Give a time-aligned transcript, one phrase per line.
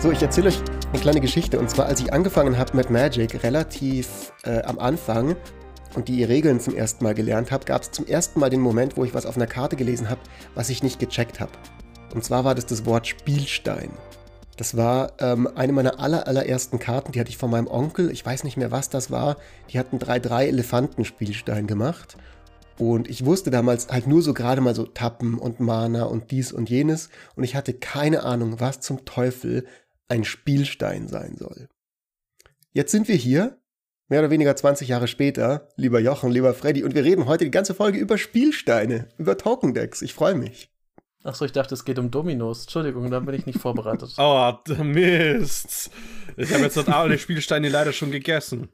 [0.00, 0.62] So, ich erzähle euch
[0.94, 1.58] eine kleine Geschichte.
[1.58, 5.36] Und zwar, als ich angefangen habe mit Magic, relativ äh, am Anfang
[5.94, 8.96] und die Regeln zum ersten Mal gelernt habe, gab es zum ersten Mal den Moment,
[8.96, 10.22] wo ich was auf einer Karte gelesen habe,
[10.54, 11.52] was ich nicht gecheckt habe.
[12.14, 13.90] Und zwar war das das Wort Spielstein.
[14.56, 18.10] Das war ähm, eine meiner aller, allerersten Karten, die hatte ich von meinem Onkel.
[18.10, 19.36] Ich weiß nicht mehr, was das war.
[19.68, 22.16] Die hatten 3-3 Elefantenspielstein gemacht.
[22.78, 26.52] Und ich wusste damals halt nur so gerade mal so Tappen und Mana und dies
[26.52, 27.10] und jenes.
[27.36, 29.66] Und ich hatte keine Ahnung, was zum Teufel
[30.10, 31.68] ein Spielstein sein soll.
[32.72, 33.58] Jetzt sind wir hier,
[34.08, 37.50] mehr oder weniger 20 Jahre später, lieber Jochen, lieber Freddy, und wir reden heute die
[37.50, 40.02] ganze Folge über Spielsteine, über Token Decks.
[40.02, 40.70] Ich freue mich.
[41.22, 42.62] Achso, ich dachte, es geht um Dominos.
[42.62, 44.14] Entschuldigung, da bin ich nicht vorbereitet.
[44.18, 45.90] oh, Mist.
[46.36, 48.70] Ich habe jetzt alle Spielsteine leider schon gegessen.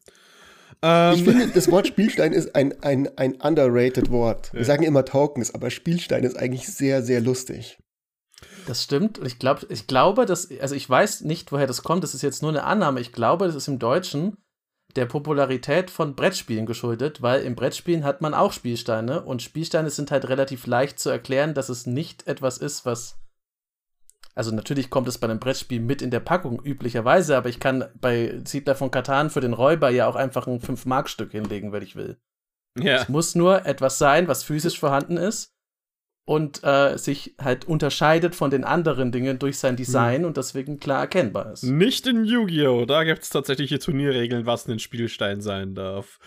[0.82, 1.14] Ähm.
[1.14, 4.52] Ich finde, das Wort Spielstein ist ein, ein, ein underrated Wort.
[4.52, 4.66] Wir ja.
[4.66, 7.78] sagen immer Tokens, aber Spielstein ist eigentlich sehr, sehr lustig.
[8.66, 9.18] Das stimmt.
[9.18, 12.22] Und ich, glaub, ich glaube, dass, also ich weiß nicht, woher das kommt, das ist
[12.22, 13.00] jetzt nur eine Annahme.
[13.00, 14.36] Ich glaube, das ist im Deutschen
[14.96, 20.10] der Popularität von Brettspielen geschuldet, weil im Brettspielen hat man auch Spielsteine und Spielsteine sind
[20.10, 23.18] halt relativ leicht zu erklären, dass es nicht etwas ist, was.
[24.34, 27.86] Also natürlich kommt es bei einem Brettspiel mit in der Packung üblicherweise, aber ich kann
[27.94, 31.96] bei Siedler von Katan für den Räuber ja auch einfach ein 5-Mark-Stück hinlegen, wenn ich
[31.96, 32.18] will.
[32.78, 32.96] Ja.
[32.96, 35.55] Es muss nur etwas sein, was physisch vorhanden ist
[36.26, 40.26] und äh, sich halt unterscheidet von den anderen Dingen durch sein Design hm.
[40.26, 41.62] und deswegen klar erkennbar ist.
[41.62, 42.84] Nicht in Yu-Gi-Oh!
[42.84, 46.18] Da gibt es tatsächliche Turnierregeln, was ein Spielstein sein darf.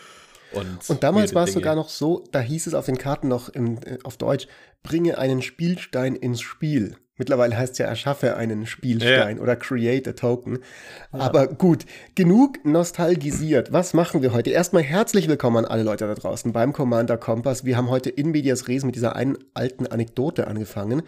[0.53, 3.49] Und, und damals war es sogar noch so, da hieß es auf den Karten noch
[3.49, 4.47] im, äh, auf Deutsch,
[4.81, 6.95] bringe einen Spielstein ins Spiel.
[7.19, 9.43] Mittlerweile heißt es ja, erschaffe einen Spielstein ja.
[9.43, 10.59] oder create a token.
[11.11, 11.19] Ja.
[11.19, 13.73] Aber gut, genug nostalgisiert.
[13.73, 14.51] Was machen wir heute?
[14.51, 17.65] Erstmal herzlich willkommen an alle Leute da draußen beim Commander Kompass.
[17.65, 21.01] Wir haben heute in Medias Res mit dieser einen alten Anekdote angefangen.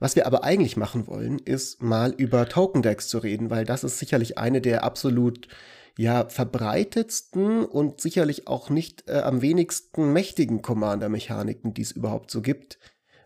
[0.00, 3.84] Was wir aber eigentlich machen wollen, ist mal über Token Decks zu reden, weil das
[3.84, 5.48] ist sicherlich eine der absolut
[5.96, 12.42] ja, verbreitetsten und sicherlich auch nicht äh, am wenigsten mächtigen Commander-Mechaniken, die es überhaupt so
[12.42, 12.78] gibt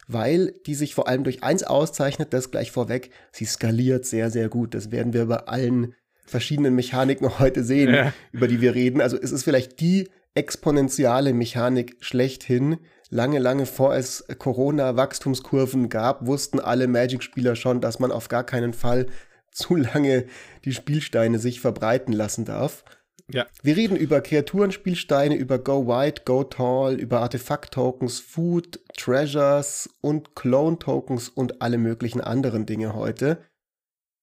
[0.09, 4.49] weil die sich vor allem durch eins auszeichnet, das gleich vorweg, sie skaliert sehr, sehr
[4.49, 4.75] gut.
[4.75, 8.13] Das werden wir bei allen verschiedenen Mechaniken heute sehen, ja.
[8.33, 9.01] über die wir reden.
[9.01, 12.79] Also es ist vielleicht die exponentielle Mechanik schlechthin.
[13.11, 18.73] Lange, lange vor es Corona-Wachstumskurven gab, wussten alle Magic-Spieler schon, dass man auf gar keinen
[18.73, 19.07] Fall
[19.51, 20.27] zu lange
[20.65, 22.85] die Spielsteine sich verbreiten lassen darf.
[23.31, 23.47] Ja.
[23.63, 31.29] Wir reden über Kreaturenspielsteine, über Go Wide, Go Tall, über Artefakt-Tokens, Food, Treasures und Clone-Tokens
[31.29, 33.45] und alle möglichen anderen Dinge heute.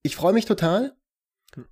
[0.02, 0.96] Ich freue mich total.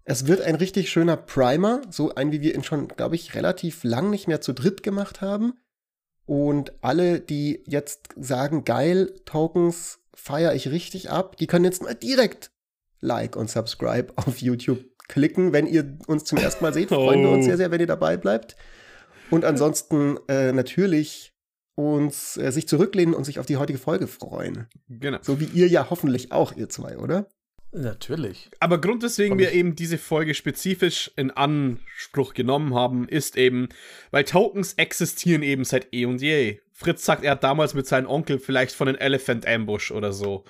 [0.05, 3.83] Es wird ein richtig schöner Primer, so ein, wie wir ihn schon, glaube ich, relativ
[3.83, 5.53] lang nicht mehr zu dritt gemacht haben.
[6.25, 11.95] Und alle, die jetzt sagen, geil, Tokens feiere ich richtig ab, die können jetzt mal
[11.95, 12.51] direkt
[13.01, 16.89] Like und Subscribe auf YouTube klicken, wenn ihr uns zum ersten Mal seht.
[16.89, 17.23] Freuen oh.
[17.23, 17.47] wir uns oh.
[17.47, 18.55] sehr, sehr, wenn ihr dabei bleibt.
[19.29, 21.33] Und ansonsten äh, natürlich
[21.75, 24.67] uns äh, sich zurücklehnen und sich auf die heutige Folge freuen.
[24.89, 25.17] Genau.
[25.21, 27.27] So wie ihr ja hoffentlich auch, ihr zwei, oder?
[27.71, 28.51] Natürlich.
[28.59, 33.69] Aber Grund, weswegen wir eben diese Folge spezifisch in Anspruch genommen haben, ist eben,
[34.11, 36.59] weil Tokens existieren eben seit eh und je.
[36.71, 40.43] Fritz sagt, er hat damals mit seinem Onkel vielleicht von einem Elephant Ambush oder so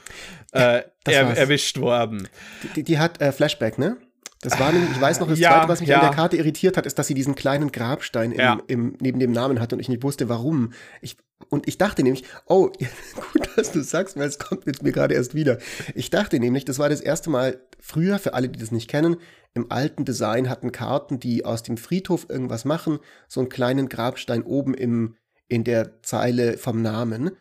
[0.52, 2.28] äh, er, erwischt worden.
[2.76, 3.98] Die, die hat äh, Flashback, ne?
[4.44, 6.00] Das war nämlich, ich weiß noch, das ja, Zweite, was mich ja.
[6.00, 8.62] an der Karte irritiert hat, ist, dass sie diesen kleinen Grabstein im, ja.
[8.68, 10.74] im, neben dem Namen hatte und ich nicht wusste, warum.
[11.02, 11.18] Ich,
[11.50, 12.70] und ich dachte nämlich, oh,
[13.16, 15.58] gut, dass du sagst, weil es kommt jetzt mir gerade erst wieder.
[15.96, 19.18] Ich dachte nämlich, das war das erste Mal früher, für alle, die das nicht kennen,
[19.54, 24.44] im alten Design hatten Karten, die aus dem Friedhof irgendwas machen, so einen kleinen Grabstein
[24.44, 25.16] oben im,
[25.48, 27.32] in der Zeile vom Namen.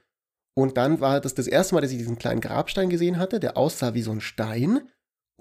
[0.54, 3.56] Und dann war das das erste Mal, dass ich diesen kleinen Grabstein gesehen hatte, der
[3.56, 4.82] aussah wie so ein Stein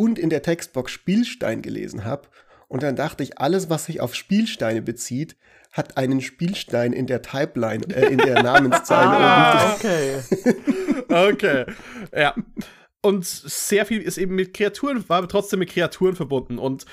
[0.01, 2.27] und in der Textbox Spielstein gelesen habe.
[2.67, 5.35] Und dann dachte ich, alles, was sich auf Spielsteine bezieht,
[5.71, 9.11] hat einen Spielstein in der Typeline, äh, in der Namenszeile.
[9.11, 10.21] ah, okay.
[11.07, 11.65] okay.
[12.15, 12.33] Ja.
[13.03, 16.57] Und sehr viel ist eben mit Kreaturen, war aber trotzdem mit Kreaturen verbunden.
[16.57, 16.87] Und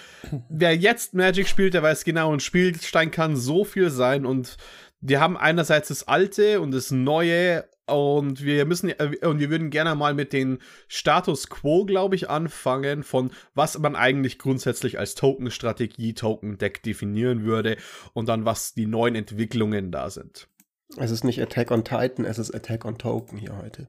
[0.50, 4.26] wer jetzt Magic spielt, der weiß genau, ein Spielstein kann so viel sein.
[4.26, 4.58] Und
[5.00, 9.70] wir haben einerseits das Alte und das Neue und wir müssen äh, und wir würden
[9.70, 10.58] gerne mal mit dem
[10.88, 17.76] Status Quo, glaube ich, anfangen, von was man eigentlich grundsätzlich als Token-Strategie, Token-Deck definieren würde
[18.12, 20.48] und dann was die neuen Entwicklungen da sind.
[20.96, 23.88] Es ist nicht Attack on Titan, es ist Attack on Token hier heute.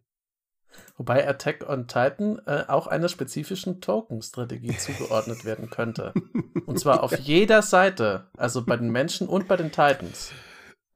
[0.98, 6.14] Wobei Attack on Titan äh, auch einer spezifischen Token-Strategie zugeordnet werden könnte.
[6.66, 10.32] Und zwar auf jeder Seite, also bei den Menschen und bei den Titans.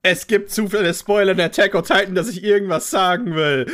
[0.05, 3.65] Es gibt zu viele Spoiler in Attack on Titan, dass ich irgendwas sagen will.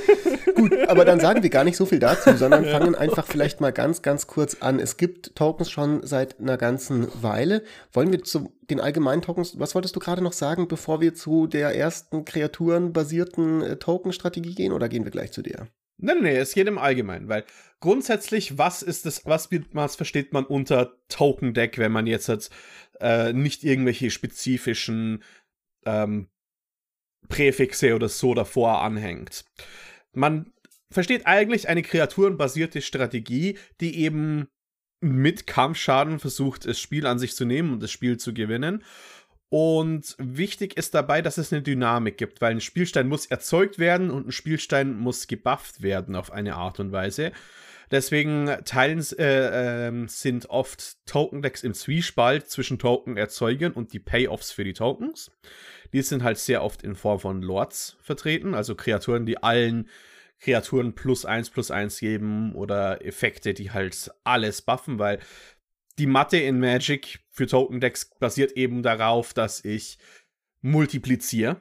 [0.56, 3.70] Gut, aber dann sagen wir gar nicht so viel dazu, sondern fangen einfach vielleicht mal
[3.70, 4.80] ganz, ganz kurz an.
[4.80, 7.62] Es gibt Tokens schon seit einer ganzen Weile.
[7.92, 11.46] Wollen wir zu den allgemeinen Tokens, was wolltest du gerade noch sagen, bevor wir zu
[11.46, 15.68] der ersten kreaturenbasierten äh, Token-Strategie gehen oder gehen wir gleich zu der?
[16.00, 17.44] Nein, nein, nee, es geht im Allgemeinen, weil
[17.78, 22.50] grundsätzlich, was ist das, was, was versteht man unter Token Deck, wenn man jetzt
[23.00, 25.22] äh, nicht irgendwelche spezifischen
[25.84, 26.28] ähm,
[27.28, 29.44] Präfixe oder so davor anhängt.
[30.12, 30.52] Man
[30.90, 34.48] versteht eigentlich eine kreaturenbasierte Strategie, die eben
[35.00, 38.82] mit Kampfschaden versucht, das Spiel an sich zu nehmen und das Spiel zu gewinnen.
[39.50, 44.10] Und wichtig ist dabei, dass es eine Dynamik gibt, weil ein Spielstein muss erzeugt werden
[44.10, 47.32] und ein Spielstein muss gebufft werden auf eine Art und Weise.
[47.90, 54.64] Deswegen teilen äh, äh, sind oft Token-Decks im Zwiespalt zwischen Token-Erzeugern und die Payoffs für
[54.64, 55.30] die Tokens.
[55.92, 59.88] Die sind halt sehr oft in Form von Lords vertreten, also Kreaturen, die allen
[60.40, 65.18] Kreaturen plus eins plus eins geben oder Effekte, die halt alles buffen, weil
[65.98, 69.98] die Mathe in Magic für Token Decks basiert eben darauf, dass ich
[70.60, 71.60] multipliziere.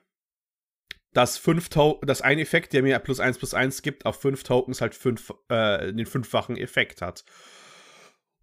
[1.17, 4.81] Dass, fünf dass ein Effekt, der mir plus eins plus eins gibt, auf fünf Tokens
[4.81, 7.25] halt fünf, äh, den fünffachen Effekt hat.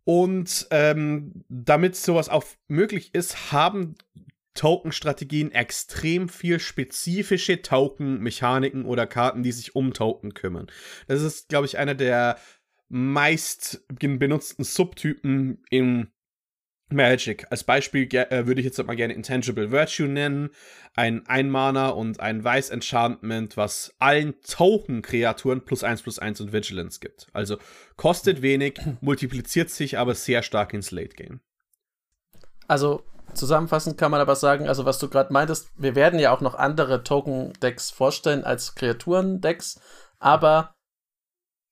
[0.02, 3.94] Und ähm, damit sowas auch möglich ist, haben
[4.54, 10.66] Token-Strategien extrem viel spezifische Token-Mechaniken oder Karten, die sich um Token kümmern.
[11.06, 12.38] Das ist, glaube ich, einer der
[12.88, 16.08] meist benutzten Subtypen im
[16.94, 17.46] Magic.
[17.50, 20.50] Als Beispiel äh, würde ich jetzt mal gerne Intangible Virtue nennen.
[20.96, 27.00] Ein Einmana und ein Weiß Enchantment, was allen Token-Kreaturen plus 1 plus 1 und Vigilance
[27.00, 27.26] gibt.
[27.32, 27.58] Also
[27.96, 31.40] kostet wenig, multipliziert sich aber sehr stark ins Late Game.
[32.68, 33.04] Also
[33.34, 36.54] Zusammenfassend kann man aber sagen, also was du gerade meintest, wir werden ja auch noch
[36.54, 39.80] andere Token-Decks vorstellen als Kreaturen-Decks,
[40.18, 40.74] aber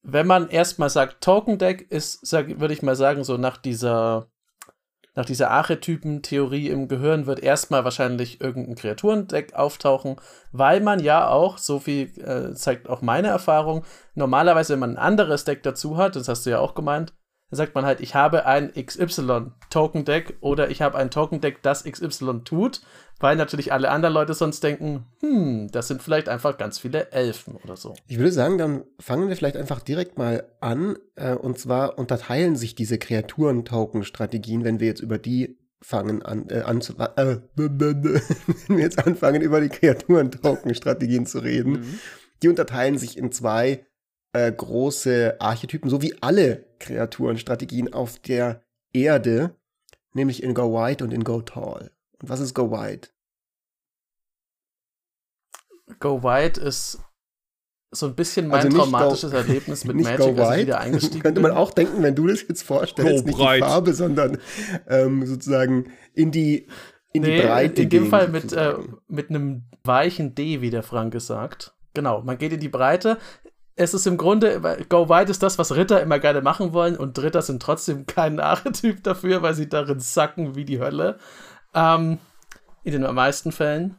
[0.03, 4.32] wenn man erstmal sagt, Token-Deck ist, würde ich mal sagen, so nach dieser,
[5.15, 10.17] nach dieser Archetypen-Theorie im Gehirn wird erstmal wahrscheinlich irgendein Kreaturendeck auftauchen,
[10.53, 15.03] weil man ja auch, so viel äh, zeigt auch meine Erfahrung, normalerweise, wenn man ein
[15.03, 17.13] anderes Deck dazu hat, das hast du ja auch gemeint,
[17.51, 22.41] dann sagt man halt, ich habe ein XY-Token-Deck oder ich habe ein Token-Deck, das XY
[22.45, 22.81] tut,
[23.23, 27.57] weil natürlich alle anderen Leute sonst denken, hm, das sind vielleicht einfach ganz viele Elfen
[27.63, 27.95] oder so.
[28.09, 30.97] Ich würde sagen, dann fangen wir vielleicht einfach direkt mal an.
[31.15, 36.63] Äh, und zwar unterteilen sich diese Kreaturen-Token-Strategien, wenn wir jetzt über die fangen an, äh,
[36.63, 41.73] an zu, äh, wenn wir jetzt anfangen, über die Kreaturen-Token-Strategien zu reden.
[41.73, 41.99] Mhm.
[42.43, 43.87] Die unterteilen sich in zwei
[44.33, 49.55] äh, große Archetypen, so wie alle Kreaturenstrategien auf der Erde,
[50.13, 51.93] nämlich in Go White und in Go Tall.
[52.23, 53.11] Und was ist Go White?
[56.01, 57.01] Go White ist
[57.91, 61.41] so ein bisschen mein also traumatisches go, Erlebnis mit Magic, als ich wieder eingestiegen Könnte
[61.43, 63.63] man auch denken, wenn du das jetzt vorstellst, go nicht bright.
[63.63, 64.39] die Farbe, sondern
[64.89, 66.69] ähm, sozusagen in die,
[67.13, 68.75] in nee, die Breite In dem Fall mit, äh,
[69.09, 71.75] mit einem weichen D, wie der Frank sagt.
[71.93, 73.19] Genau, man geht in die Breite
[73.75, 77.19] es ist im Grunde, Go Wide ist das, was Ritter immer gerne machen wollen und
[77.19, 81.19] Ritter sind trotzdem kein Archetyp dafür, weil sie darin sacken wie die Hölle.
[81.75, 82.19] Ähm,
[82.85, 83.99] in den meisten Fällen.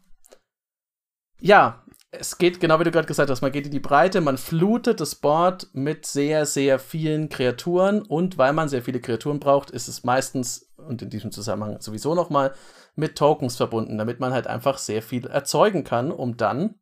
[1.40, 4.38] Ja, es geht genau wie du gerade gesagt hast, man geht in die Breite, man
[4.38, 9.72] flutet das Board mit sehr, sehr vielen Kreaturen und weil man sehr viele Kreaturen braucht,
[9.72, 12.54] ist es meistens und in diesem Zusammenhang sowieso nochmal
[12.96, 16.76] mit Tokens verbunden, damit man halt einfach sehr viel erzeugen kann, um dann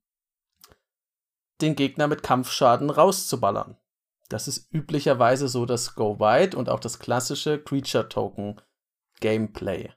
[1.61, 3.77] den Gegner mit Kampfschaden rauszuballern.
[4.27, 8.59] Das ist üblicherweise so das Go Wide und auch das klassische Creature Token
[9.19, 9.91] Gameplay.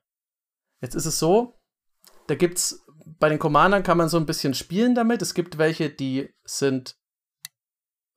[0.84, 1.58] Jetzt ist es so,
[2.26, 2.84] da gibt's
[3.18, 5.22] bei den Commandern kann man so ein bisschen spielen damit.
[5.22, 6.98] Es gibt welche, die sind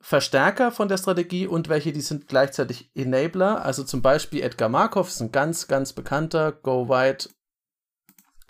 [0.02, 3.64] Verstärker von der Strategie und welche, die sind gleichzeitig Enabler.
[3.64, 7.30] Also zum Beispiel Edgar Markov ist ein ganz, ganz bekannter Go Wide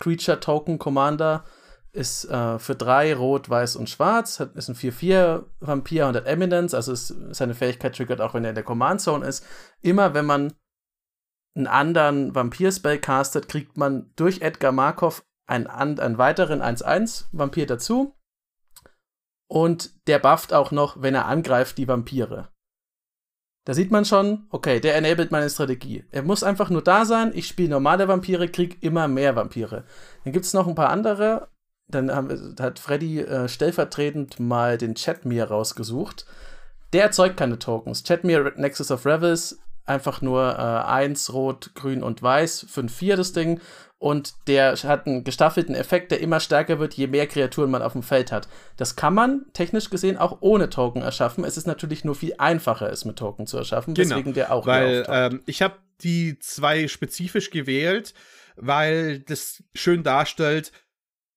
[0.00, 1.44] Creature Token Commander,
[1.92, 6.26] ist äh, für drei Rot, Weiß und Schwarz, hat, ist ein 4-4 Vampir und hat
[6.26, 9.46] Eminence, also ist, seine Fähigkeit triggert auch, wenn er in der Command Zone ist.
[9.80, 10.54] Immer wenn man
[11.58, 18.14] einen anderen Vampir-Spell castet, kriegt man durch Edgar Markov einen, einen weiteren 1-1 Vampir dazu.
[19.50, 22.48] Und der bufft auch noch, wenn er angreift, die Vampire.
[23.64, 26.04] Da sieht man schon, okay, der enabled meine Strategie.
[26.10, 29.84] Er muss einfach nur da sein, ich spiele normale Vampire, krieg immer mehr Vampire.
[30.24, 31.48] Dann gibt es noch ein paar andere
[31.88, 36.26] dann haben, hat Freddy äh, stellvertretend mal den Chatmere rausgesucht.
[36.92, 38.04] Der erzeugt keine Tokens.
[38.04, 39.58] Chatmere Nexus of Revels
[39.88, 43.60] einfach nur äh, 1, Rot, Grün und Weiß, 5, 4 das Ding.
[44.00, 47.94] Und der hat einen gestaffelten Effekt, der immer stärker wird, je mehr Kreaturen man auf
[47.94, 48.48] dem Feld hat.
[48.76, 51.42] Das kann man technisch gesehen auch ohne Token erschaffen.
[51.42, 54.66] Es ist natürlich nur viel einfacher, es mit Token zu erschaffen, genau, deswegen der auch
[54.66, 58.14] Weil ähm, ich habe die zwei spezifisch gewählt,
[58.54, 60.70] weil das schön darstellt,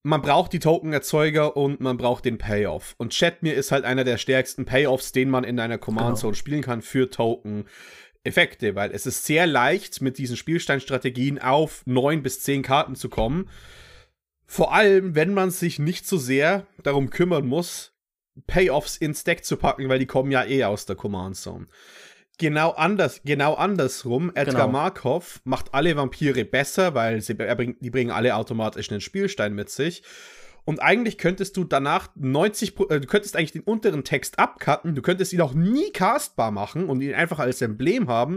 [0.03, 2.95] man braucht die Token-Erzeuger und man braucht den Payoff.
[2.97, 6.39] Und Chatmere ist halt einer der stärksten Payoffs, den man in einer Command Zone genau.
[6.39, 7.65] spielen kann für Token.
[8.23, 13.09] Effekte, weil es ist sehr leicht, mit diesen Spielsteinstrategien auf neun bis zehn Karten zu
[13.09, 13.49] kommen.
[14.45, 17.93] Vor allem, wenn man sich nicht so sehr darum kümmern muss,
[18.47, 21.67] Payoffs ins Deck zu packen, weil die kommen ja eh aus der Command Zone.
[22.37, 24.31] Genau anders, genau andersrum.
[24.33, 24.67] Edgar genau.
[24.69, 29.69] Markov macht alle Vampire besser, weil sie, bringt, die bringen alle automatisch einen Spielstein mit
[29.69, 30.03] sich.
[30.63, 35.01] Und eigentlich könntest du danach 90, äh, du könntest eigentlich den unteren Text abcutten, du
[35.01, 38.35] könntest ihn auch nie castbar machen und ihn einfach als Emblem haben.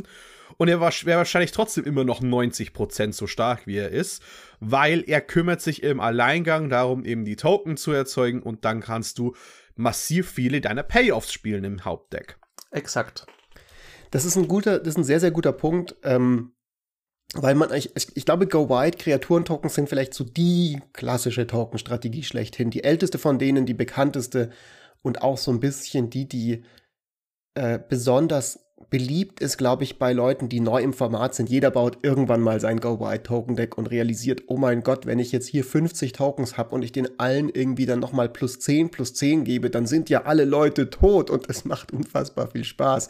[0.57, 4.23] Und er wäre wahrscheinlich trotzdem immer noch 90% so stark, wie er ist,
[4.61, 9.19] weil er kümmert sich im Alleingang darum, eben die Token zu erzeugen und dann kannst
[9.19, 9.35] du
[9.75, 12.39] massiv viele deiner Payoffs spielen im Hauptdeck.
[12.71, 13.27] Exakt.
[14.11, 15.97] Das ist ein guter, das ist ein sehr, sehr guter Punkt.
[16.05, 16.53] Ähm,
[17.35, 22.71] weil man, ich, ich glaube, Go Wide Kreaturen-Tokens sind vielleicht so die klassische Token-Strategie schlechthin.
[22.71, 24.51] Die älteste von denen, die bekannteste
[25.03, 26.65] und auch so ein bisschen die, die
[27.55, 31.49] äh, besonders beliebt ist, glaube ich, bei Leuten, die neu im Format sind.
[31.49, 35.19] Jeder baut irgendwann mal sein Go Wide Token Deck und realisiert, oh mein Gott, wenn
[35.19, 38.91] ich jetzt hier 50 Tokens habe und ich den allen irgendwie dann nochmal plus 10
[38.91, 43.09] plus 10 gebe, dann sind ja alle Leute tot und es macht unfassbar viel Spaß.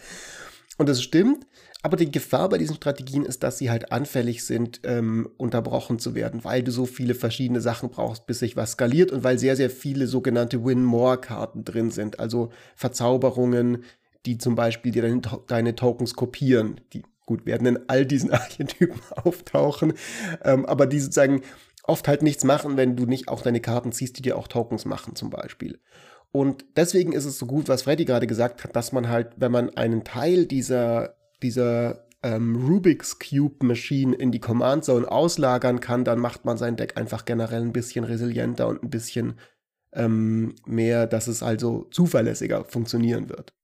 [0.79, 1.47] Und das stimmt,
[1.85, 6.15] aber die Gefahr bei diesen Strategien ist, dass sie halt anfällig sind, ähm, unterbrochen zu
[6.15, 9.55] werden, weil du so viele verschiedene Sachen brauchst, bis sich was skaliert und weil sehr,
[9.55, 12.21] sehr viele sogenannte Win-More-Karten drin sind.
[12.21, 13.85] Also Verzauberungen,
[14.25, 16.81] die zum Beispiel dir deine, deine Tokens kopieren.
[16.95, 19.93] Die gut werden in all diesen Archetypen auftauchen,
[20.43, 21.43] ähm, aber die sozusagen
[21.83, 24.87] oft halt nichts machen, wenn du nicht auch deine Karten ziehst, die dir auch Tokens
[24.87, 25.79] machen zum Beispiel.
[26.33, 29.53] Und deswegen ist es so gut, was Freddy gerade gesagt hat, dass man halt, wenn
[29.53, 36.05] man einen Teil dieser, dieser ähm, Rubik's Cube Machine in die Command Zone auslagern kann,
[36.05, 39.39] dann macht man sein Deck einfach generell ein bisschen resilienter und ein bisschen
[39.93, 43.55] ähm, mehr, dass es also zuverlässiger funktionieren wird.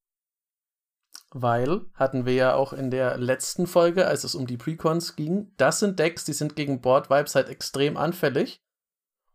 [1.33, 5.53] Weil, hatten wir ja auch in der letzten Folge, als es um die Precons ging,
[5.57, 8.61] das sind Decks, die sind gegen Board Vibes halt extrem anfällig.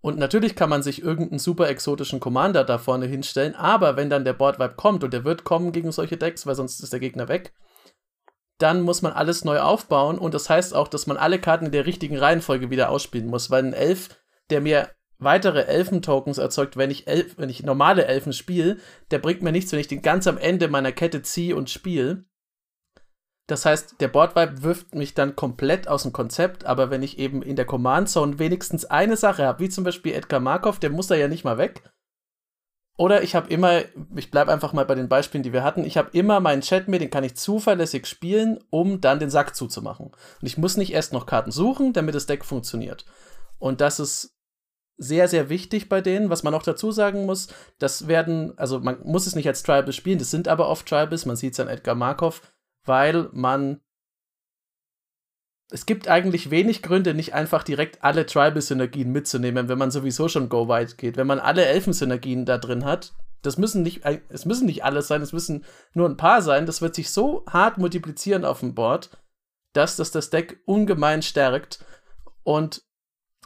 [0.01, 4.25] Und natürlich kann man sich irgendeinen super exotischen Commander da vorne hinstellen, aber wenn dann
[4.25, 7.27] der Boardwipe kommt und der wird kommen gegen solche Decks, weil sonst ist der Gegner
[7.27, 7.53] weg,
[8.57, 11.71] dann muss man alles neu aufbauen und das heißt auch, dass man alle Karten in
[11.71, 14.17] der richtigen Reihenfolge wieder ausspielen muss, weil ein Elf,
[14.49, 18.77] der mir weitere Elfen-Tokens erzeugt, wenn ich, Elf, wenn ich normale Elfen spiele,
[19.11, 22.25] der bringt mir nichts, wenn ich den ganz am Ende meiner Kette ziehe und spiele.
[23.47, 27.43] Das heißt, der Boardwipe wirft mich dann komplett aus dem Konzept, aber wenn ich eben
[27.43, 31.07] in der Command Zone wenigstens eine Sache habe, wie zum Beispiel Edgar Markov, der muss
[31.07, 31.83] da ja nicht mal weg.
[32.97, 33.81] Oder ich habe immer,
[34.15, 36.87] ich bleibe einfach mal bei den Beispielen, die wir hatten, ich habe immer meinen Chat
[36.87, 40.07] mir, den kann ich zuverlässig spielen, um dann den Sack zuzumachen.
[40.07, 43.05] Und ich muss nicht erst noch Karten suchen, damit das Deck funktioniert.
[43.59, 44.37] Und das ist
[44.97, 46.29] sehr, sehr wichtig bei denen.
[46.29, 47.47] Was man auch dazu sagen muss,
[47.79, 51.25] das werden, also man muss es nicht als Tribals spielen, das sind aber oft Tribals,
[51.25, 52.41] man sieht es an Edgar Markov,
[52.85, 53.81] weil man.
[55.71, 60.47] Es gibt eigentlich wenig Gründe, nicht einfach direkt alle Tribal-Synergien mitzunehmen, wenn man sowieso schon
[60.47, 61.17] go wide geht.
[61.17, 65.07] Wenn man alle Elfen-Synergien da drin hat, das müssen nicht, äh, es müssen nicht alles
[65.07, 66.65] sein, es müssen nur ein paar sein.
[66.65, 69.09] Das wird sich so hart multiplizieren auf dem Board,
[69.73, 71.83] dass das das Deck ungemein stärkt.
[72.43, 72.83] Und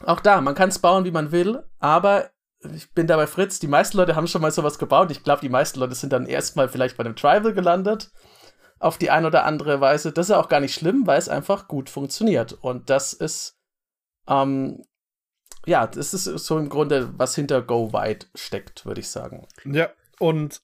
[0.04, 2.32] auch da, man kann es bauen, wie man will, aber
[2.76, 5.12] ich bin da bei Fritz, die meisten Leute haben schon mal sowas gebaut.
[5.12, 8.12] Ich glaube, die meisten Leute sind dann erstmal vielleicht bei einem Tribal gelandet
[8.80, 10.12] auf die eine oder andere Weise.
[10.12, 12.54] Das ist auch gar nicht schlimm, weil es einfach gut funktioniert.
[12.54, 13.58] Und das ist,
[14.28, 14.84] ähm,
[15.66, 19.48] ja, das ist so im Grunde, was hinter Go Wide steckt, würde ich sagen.
[19.66, 20.62] Ja, und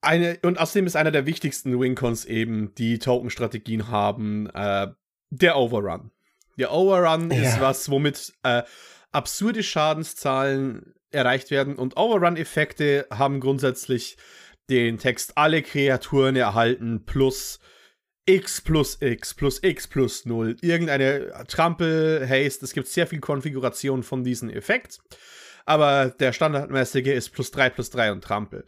[0.00, 4.88] eine, und außerdem ist einer der wichtigsten Wincons eben, die Token-Strategien haben, äh,
[5.30, 6.10] der Overrun.
[6.56, 7.42] Der Overrun ja.
[7.42, 8.62] ist was, womit äh,
[9.12, 14.16] absurde Schadenszahlen erreicht werden und Overrun-Effekte haben grundsätzlich
[14.68, 17.60] den Text alle Kreaturen erhalten plus
[18.26, 20.56] x plus x plus x plus 0.
[20.60, 25.00] Irgendeine Trampel, Haste, es gibt sehr viel Konfiguration von diesem Effekt.
[25.64, 28.64] Aber der standardmäßige ist plus 3 plus 3 und Trampel.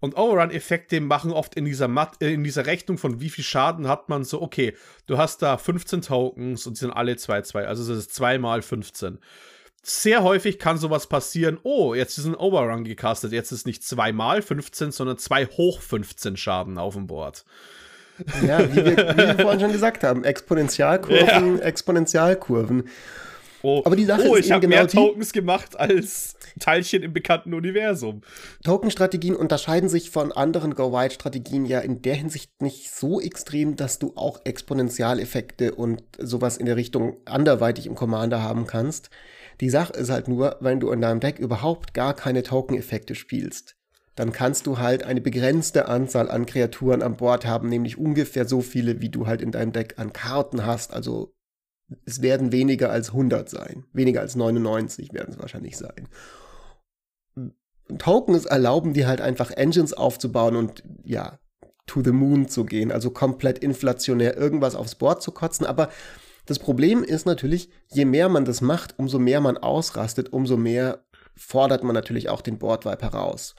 [0.00, 3.86] Und Overrun-Effekte machen oft in dieser, Mat äh, in dieser Rechnung von wie viel Schaden
[3.86, 4.74] hat man so, okay,
[5.06, 8.62] du hast da 15 Tokens und die sind alle 2-2, also das ist 2 mal
[8.62, 9.20] 15
[9.82, 11.58] sehr häufig kann sowas passieren.
[11.64, 13.32] Oh, jetzt ist ein Overrun gecastet.
[13.32, 17.44] Jetzt ist nicht 2 mal 15, sondern 2 hoch 15 Schaden auf dem Board.
[18.46, 21.64] Ja, wie wir, wie wir vorhin schon gesagt haben, Exponentialkurven, ja.
[21.64, 22.88] Exponentialkurven.
[23.62, 27.12] Oh, Aber die Sache oh, ist ich habe genau mehr Tokens gemacht als Teilchen im
[27.12, 28.22] bekannten Universum.
[28.64, 34.12] Token-Strategien unterscheiden sich von anderen Go-Wide-Strategien ja in der Hinsicht nicht so extrem, dass du
[34.16, 39.10] auch Exponentialeffekte und sowas in der Richtung anderweitig im Commander haben kannst.
[39.60, 43.76] Die Sache ist halt nur, wenn du in deinem Deck überhaupt gar keine Token-Effekte spielst,
[44.14, 48.60] dann kannst du halt eine begrenzte Anzahl an Kreaturen an Bord haben, nämlich ungefähr so
[48.60, 51.34] viele, wie du halt in deinem Deck an Karten hast, also
[52.06, 53.84] es werden weniger als 100 sein.
[53.92, 56.08] Weniger als 99 werden es wahrscheinlich sein.
[57.98, 61.38] Tokens erlauben dir halt einfach Engines aufzubauen und ja,
[61.86, 65.66] to the moon zu gehen, also komplett inflationär irgendwas aufs Board zu kotzen.
[65.66, 65.90] Aber
[66.46, 71.04] das Problem ist natürlich, je mehr man das macht, umso mehr man ausrastet, umso mehr
[71.36, 73.54] fordert man natürlich auch den Boardvibe heraus.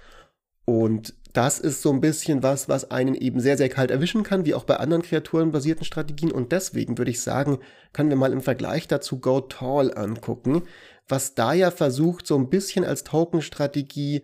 [0.65, 4.45] Und das ist so ein bisschen was, was einen eben sehr, sehr kalt erwischen kann,
[4.45, 6.31] wie auch bei anderen kreaturenbasierten Strategien.
[6.31, 7.59] Und deswegen würde ich sagen,
[7.91, 10.63] können wir mal im Vergleich dazu Go Tall angucken,
[11.07, 14.23] was da ja versucht, so ein bisschen als Token-Strategie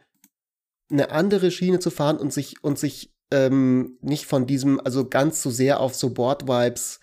[0.92, 5.42] eine andere Schiene zu fahren und sich, und sich ähm, nicht von diesem, also ganz
[5.42, 7.00] so sehr auf so Board-Vibes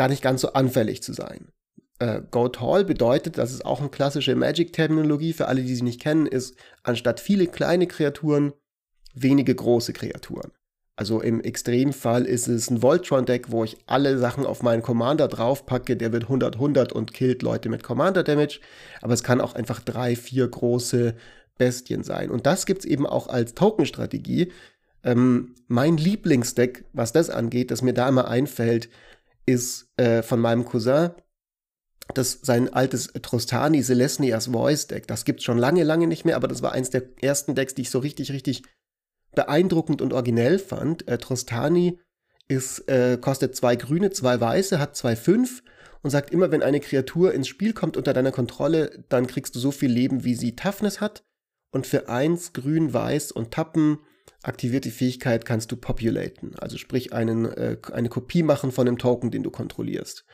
[0.00, 1.48] da nicht ganz so anfällig zu sein.
[1.98, 6.00] Äh, Go Tall bedeutet, das ist auch eine klassische Magic-Terminologie für alle, die sie nicht
[6.00, 8.52] kennen, ist anstatt viele kleine Kreaturen
[9.14, 10.52] wenige große Kreaturen.
[10.96, 15.96] Also im Extremfall ist es ein Voltron-Deck, wo ich alle Sachen auf meinen Commander draufpacke,
[15.96, 18.60] der wird 100-100 und killt Leute mit Commander-Damage.
[19.00, 21.14] Aber es kann auch einfach drei, vier große
[21.56, 22.30] Bestien sein.
[22.30, 24.52] Und das gibt es eben auch als Token-Strategie.
[25.02, 28.90] Ähm, mein Lieblingsdeck, was das angeht, das mir da immer einfällt,
[29.46, 31.10] ist äh, von meinem Cousin,
[32.14, 35.06] das sein altes Trostani Celesnias Voice Deck.
[35.06, 37.74] Das gibt es schon lange, lange nicht mehr, aber das war eins der ersten Decks,
[37.74, 38.62] die ich so richtig, richtig
[39.34, 41.06] beeindruckend und originell fand.
[41.08, 41.98] Äh, Trostani
[42.48, 45.62] ist, äh, kostet zwei grüne, zwei weiße, hat zwei fünf
[46.02, 49.60] und sagt immer, wenn eine Kreatur ins Spiel kommt unter deiner Kontrolle, dann kriegst du
[49.60, 51.22] so viel Leben, wie sie Toughness hat.
[51.72, 53.98] Und für eins, grün, weiß und Tappen
[54.42, 56.54] aktiviert die Fähigkeit, kannst du populaten.
[56.58, 60.24] Also sprich einen, äh, eine Kopie machen von dem Token, den du kontrollierst.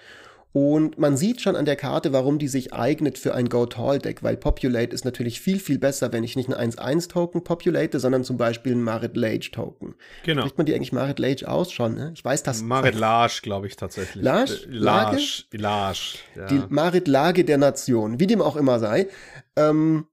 [0.57, 4.39] Und man sieht schon an der Karte, warum die sich eignet für ein Go-Tall-Deck, weil
[4.39, 8.73] Populate ist natürlich viel, viel besser, wenn ich nicht einen 1-1-Token populate, sondern zum Beispiel
[8.73, 9.97] einen Marit Lage-Token.
[10.25, 10.41] Genau.
[10.41, 11.97] Spricht man die eigentlich Marit Lage aus schon?
[11.97, 12.13] Ne?
[12.15, 12.63] Ich weiß das.
[12.63, 14.25] Marit Lage, glaube ich tatsächlich.
[14.25, 14.55] Lage?
[14.55, 15.19] Äh, Lage?
[15.53, 15.99] Lage.
[16.35, 16.47] Ja.
[16.47, 19.09] Die Marit Lage der Nation, wie dem auch immer sei.
[19.57, 20.07] Ähm,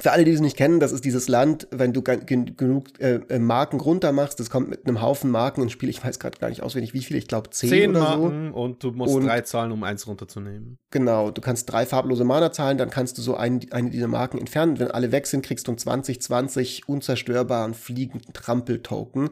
[0.00, 3.38] für alle, die es nicht kennen, das ist dieses Land, wenn du genug äh, äh,
[3.38, 5.90] Marken runter machst, das kommt mit einem Haufen Marken ins Spiel.
[5.90, 8.58] Ich weiß gerade gar nicht auswendig, wie viele, ich glaube zehn, zehn oder Marken so.
[8.58, 10.78] und du musst und, drei zahlen, um eins runterzunehmen.
[10.90, 14.38] Genau, du kannst drei farblose Mana zahlen, dann kannst du so ein, eine dieser Marken
[14.38, 14.78] entfernen.
[14.78, 19.28] Wenn alle weg sind, kriegst du einen 2020 unzerstörbaren fliegenden Trampel-Token.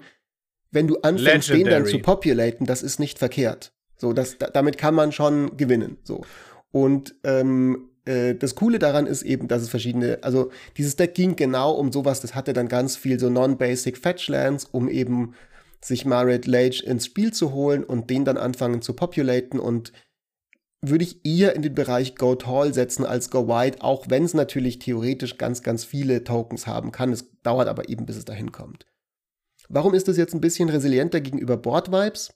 [0.71, 1.75] Wenn du anfängst, Legendary.
[1.75, 3.73] den dann zu populaten, das ist nicht verkehrt.
[3.97, 5.97] So, das, damit kann man schon gewinnen.
[6.05, 6.23] So.
[6.71, 11.37] Und ähm, äh, das Coole daran ist eben, dass es verschiedene, also dieses Deck ging
[11.37, 15.35] genau um sowas, das hatte dann ganz viel so non-basic Fetchlands, um eben
[15.83, 19.93] sich Marit Lage ins Spiel zu holen und den dann anfangen zu populaten und
[20.83, 24.35] würde ich eher in den Bereich Go Tall setzen als Go Wide, auch wenn es
[24.35, 27.13] natürlich theoretisch ganz, ganz viele Tokens haben kann.
[27.13, 28.87] Es dauert aber eben, bis es dahin kommt.
[29.69, 32.33] Warum ist das jetzt ein bisschen resilienter gegenüber Board Vibes?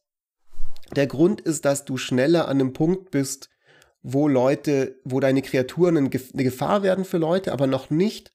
[0.94, 3.48] Der Grund ist, dass du schneller an einem Punkt bist,
[4.04, 8.32] wo Leute, wo deine Kreaturen eine Gefahr werden für Leute, aber noch nicht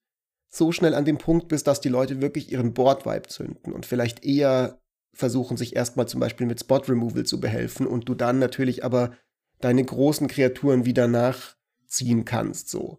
[0.50, 4.26] so schnell an dem Punkt bist, dass die Leute wirklich ihren Board-Vibe zünden und vielleicht
[4.26, 4.82] eher
[5.14, 9.16] versuchen, sich erstmal zum Beispiel mit Spot-Removal zu behelfen und du dann natürlich aber
[9.62, 12.98] deine großen Kreaturen wieder nachziehen kannst, so.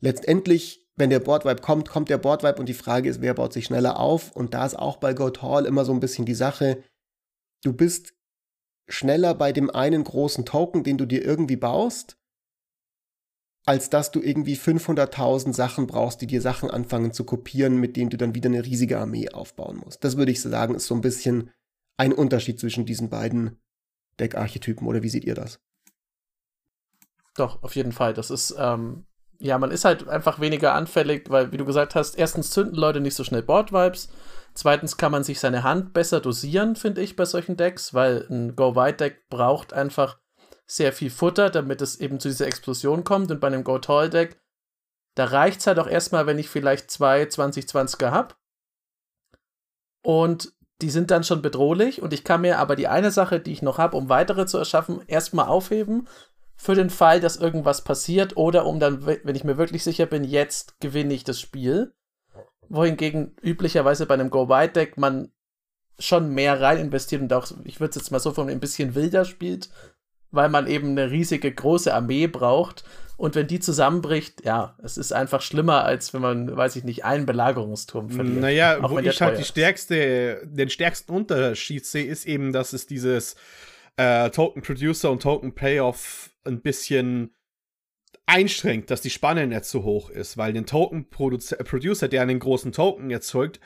[0.00, 3.64] Letztendlich, wenn der Board-Vibe kommt, kommt der Board-Vibe und die Frage ist, wer baut sich
[3.64, 6.84] schneller auf und da ist auch bei Goat Hall immer so ein bisschen die Sache,
[7.64, 8.14] du bist
[8.88, 12.16] schneller bei dem einen großen Token, den du dir irgendwie baust,
[13.64, 18.10] als dass du irgendwie 500.000 Sachen brauchst, die dir Sachen anfangen zu kopieren, mit denen
[18.10, 20.02] du dann wieder eine riesige Armee aufbauen musst.
[20.02, 21.50] Das würde ich sagen, ist so ein bisschen
[21.96, 23.60] ein Unterschied zwischen diesen beiden
[24.18, 25.60] Deckarchetypen, oder wie seht ihr das?
[27.36, 28.14] Doch, auf jeden Fall.
[28.14, 29.06] Das ist, ähm,
[29.38, 33.00] ja, man ist halt einfach weniger anfällig, weil, wie du gesagt hast, erstens zünden Leute
[33.00, 34.08] nicht so schnell Board-Vibes.
[34.54, 38.54] Zweitens kann man sich seine Hand besser dosieren, finde ich, bei solchen Decks, weil ein
[38.54, 40.18] Go-Wide-Deck braucht einfach
[40.66, 43.30] sehr viel Futter, damit es eben zu dieser Explosion kommt.
[43.30, 44.40] Und bei einem Go-Tall-Deck,
[45.14, 48.34] da reicht es halt auch erstmal, wenn ich vielleicht zwei 2020er habe.
[50.02, 52.02] Und die sind dann schon bedrohlich.
[52.02, 54.58] Und ich kann mir aber die eine Sache, die ich noch habe, um weitere zu
[54.58, 56.08] erschaffen, erstmal aufheben.
[56.56, 60.24] Für den Fall, dass irgendwas passiert oder um dann, wenn ich mir wirklich sicher bin,
[60.24, 61.94] jetzt gewinne ich das Spiel
[62.72, 65.30] wohingegen üblicherweise bei einem Go-Wide-Deck man
[65.98, 68.94] schon mehr rein investiert und auch, ich würde es jetzt mal so von ein bisschen
[68.94, 69.68] wilder spielt,
[70.30, 72.84] weil man eben eine riesige große Armee braucht.
[73.18, 77.04] Und wenn die zusammenbricht, ja, es ist einfach schlimmer, als wenn man, weiß ich nicht,
[77.04, 78.40] einen Belagerungsturm verliert.
[78.40, 83.36] Naja, wo ich halt die stärkste, den stärksten Unterschied sehe, ist eben, dass es dieses
[83.96, 87.34] äh, Token Producer und Token Payoff ein bisschen
[88.26, 92.72] einschränkt, dass die Spanne nicht so hoch ist, weil den Token Producer, der einen großen
[92.72, 93.60] Token erzeugt,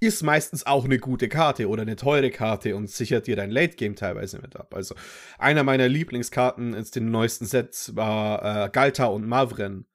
[0.00, 3.76] ist meistens auch eine gute Karte oder eine teure Karte und sichert dir dein Late
[3.76, 4.74] Game teilweise mit ab.
[4.74, 4.94] Also
[5.38, 9.86] einer meiner Lieblingskarten in den neuesten Sets war äh, Galta und Mavren,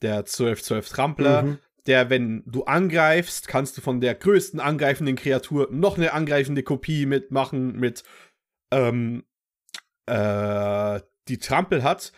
[0.00, 1.42] der 12-12 Trampler.
[1.42, 1.58] Mhm.
[1.86, 7.06] Der, wenn du angreifst, kannst du von der größten angreifenden Kreatur noch eine angreifende Kopie
[7.06, 8.04] mitmachen, mit
[8.70, 9.24] ähm,
[10.06, 12.12] äh, die Trampel hat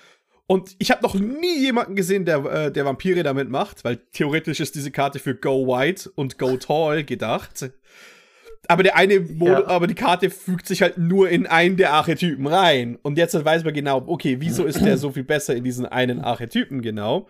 [0.47, 4.61] und ich habe noch nie jemanden gesehen, der, äh, der Vampire damit macht, weil theoretisch
[4.61, 7.71] ist diese Karte für Go White und Go Tall gedacht.
[8.69, 9.67] Aber der eine Mod ja.
[9.67, 12.99] aber die Karte fügt sich halt nur in einen der Archetypen rein.
[13.03, 16.21] Und jetzt weiß man genau, okay, wieso ist der so viel besser in diesen einen
[16.21, 17.27] Archetypen genau?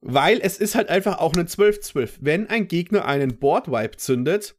[0.00, 2.10] Weil es ist halt einfach auch eine 12-12.
[2.20, 4.56] Wenn ein Gegner einen Boardwipe zündet,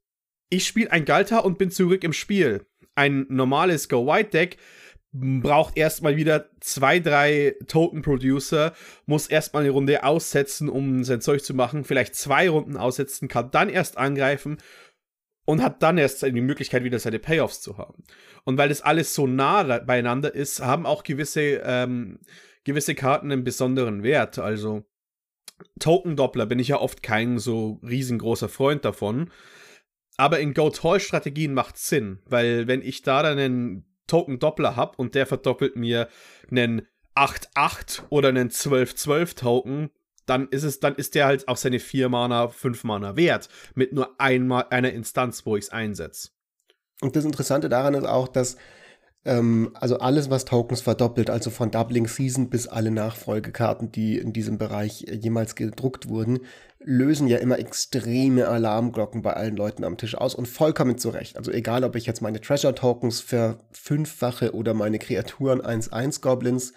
[0.49, 2.65] ich spiele ein Galta und bin zurück im Spiel.
[2.95, 4.57] Ein normales Go White Deck
[5.13, 8.74] braucht erstmal wieder zwei, drei Token-Producer,
[9.06, 13.52] muss erstmal eine Runde aussetzen, um sein Zeug zu machen, vielleicht zwei Runden aussetzen, kann
[13.52, 14.58] dann erst angreifen
[15.45, 18.04] und hat dann erst die Möglichkeit, wieder seine Payoffs zu haben.
[18.45, 22.19] Und weil das alles so nah beieinander ist, haben auch gewisse, ähm,
[22.63, 24.39] gewisse Karten einen besonderen Wert.
[24.39, 24.86] Also
[25.80, 29.30] Token-Doppler bin ich ja oft kein so riesengroßer Freund davon.
[30.15, 35.26] Aber in Go-Toy-Strategien macht Sinn, weil wenn ich da dann einen Token-Doppler habe und der
[35.26, 36.10] verdoppelt mir
[36.50, 39.89] einen 8-8 oder einen 12-12
[40.26, 43.93] dann ist es, dann ist der halt auch seine 4 Mana, 5 Mana wert, mit
[43.93, 46.30] nur einmal einer Instanz, wo ich es einsetze.
[47.02, 48.58] Und das Interessante daran ist auch, dass
[49.23, 54.34] ähm, also alles, was Tokens verdoppelt, also von Doubling Season bis alle Nachfolgekarten, die in
[54.34, 56.39] diesem Bereich jemals gedruckt wurden,
[56.79, 61.38] lösen ja immer extreme Alarmglocken bei allen Leuten am Tisch aus und vollkommen zurecht.
[61.38, 66.73] Also egal, ob ich jetzt meine Treasure Tokens verfünffache oder meine Kreaturen 1-1 Goblins,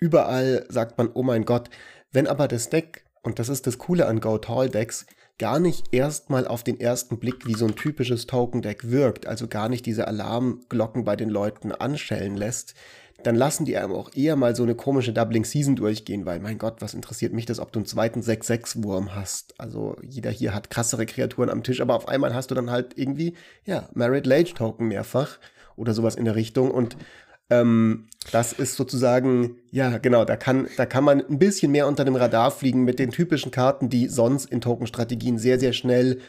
[0.00, 1.68] überall sagt man, oh mein Gott,
[2.12, 5.04] wenn aber das Deck, und das ist das Coole an Go Tall Decks,
[5.38, 9.68] gar nicht erstmal auf den ersten Blick wie so ein typisches Token-Deck wirkt, also gar
[9.68, 12.74] nicht diese Alarmglocken bei den Leuten anschellen lässt,
[13.22, 16.58] dann lassen die einem auch eher mal so eine komische Doubling Season durchgehen, weil mein
[16.58, 19.58] Gott, was interessiert mich das, ob du einen zweiten 6-6-Wurm hast.
[19.58, 22.96] Also jeder hier hat krassere Kreaturen am Tisch, aber auf einmal hast du dann halt
[22.96, 25.38] irgendwie, ja, Merit Lage Token mehrfach
[25.74, 26.96] oder sowas in der Richtung und
[27.50, 32.04] ähm, das ist sozusagen, ja, genau, da kann, da kann man ein bisschen mehr unter
[32.04, 36.20] dem Radar fliegen mit den typischen Karten, die sonst in Token-Strategien sehr, sehr schnell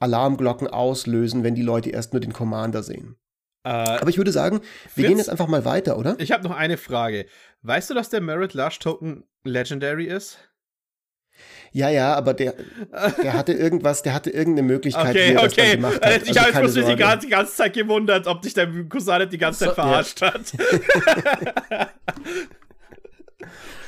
[0.00, 3.16] Alarmglocken auslösen, wenn die Leute erst nur den Commander sehen.
[3.64, 6.16] Äh, Aber ich würde sagen, wir Fritz, gehen jetzt einfach mal weiter, oder?
[6.18, 7.26] Ich habe noch eine Frage.
[7.62, 10.38] Weißt du, dass der Merit Lush Token Legendary ist?
[11.78, 12.54] Ja, ja, aber der,
[13.22, 15.46] der hatte irgendwas, der hatte irgendeine Möglichkeit, okay, wie er okay.
[15.46, 16.12] das dann gemacht hat.
[16.12, 19.38] Also ich habe mich die ganze, die ganze Zeit gewundert, ob dich dein Cousin die
[19.38, 20.34] ganze Zeit so, verarscht ja.
[20.34, 20.52] hat.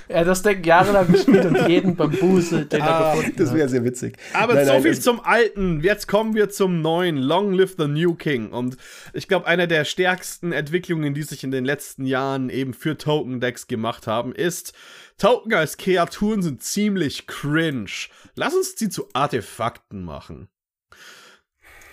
[0.07, 3.69] Er hat das Deck jahrelang gespielt und jeden Bambusel, den ah, er gefunden Das wäre
[3.69, 4.17] sehr witzig.
[4.35, 5.81] Aber nein, so nein, viel zum Alten.
[5.83, 7.17] Jetzt kommen wir zum Neuen.
[7.17, 8.51] Long Live the New King.
[8.51, 8.77] Und
[9.13, 13.69] ich glaube, eine der stärksten Entwicklungen, die sich in den letzten Jahren eben für Token-Decks
[13.69, 14.75] gemacht haben, ist,
[15.21, 18.09] Token als Kreaturen sind ziemlich cringe.
[18.37, 20.49] Lass uns sie zu Artefakten machen.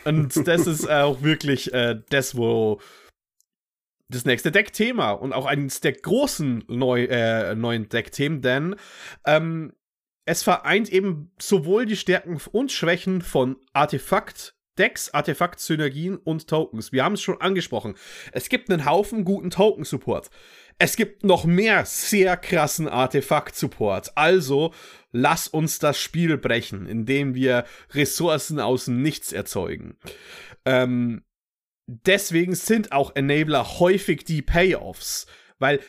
[0.05, 2.79] Und das ist auch wirklich äh, das, wo
[4.09, 8.77] das nächste Deckthema und auch eines der großen neu, äh, neuen Deckthemen, denn
[9.25, 9.73] ähm,
[10.25, 16.91] es vereint eben sowohl die Stärken und Schwächen von Artefakt, Decks, Artefakt-Synergien und Tokens.
[16.91, 17.95] Wir haben es schon angesprochen.
[18.31, 20.29] Es gibt einen Haufen guten Token-Support.
[20.79, 24.15] Es gibt noch mehr sehr krassen Artefakt-Support.
[24.15, 24.73] Also
[25.11, 29.97] lass uns das Spiel brechen, indem wir Ressourcen aus Nichts erzeugen.
[30.65, 31.23] Ähm,
[31.87, 35.25] deswegen sind auch Enabler häufig die Payoffs,
[35.57, 35.79] weil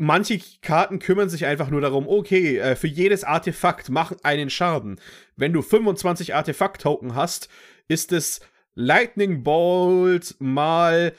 [0.00, 4.98] manche Karten kümmern sich einfach nur darum, okay, äh, für jedes Artefakt mach einen Schaden.
[5.36, 7.48] Wenn du 25 Artefakt-Token hast,
[7.90, 8.40] ist es
[8.74, 11.12] Lightning Bolt mal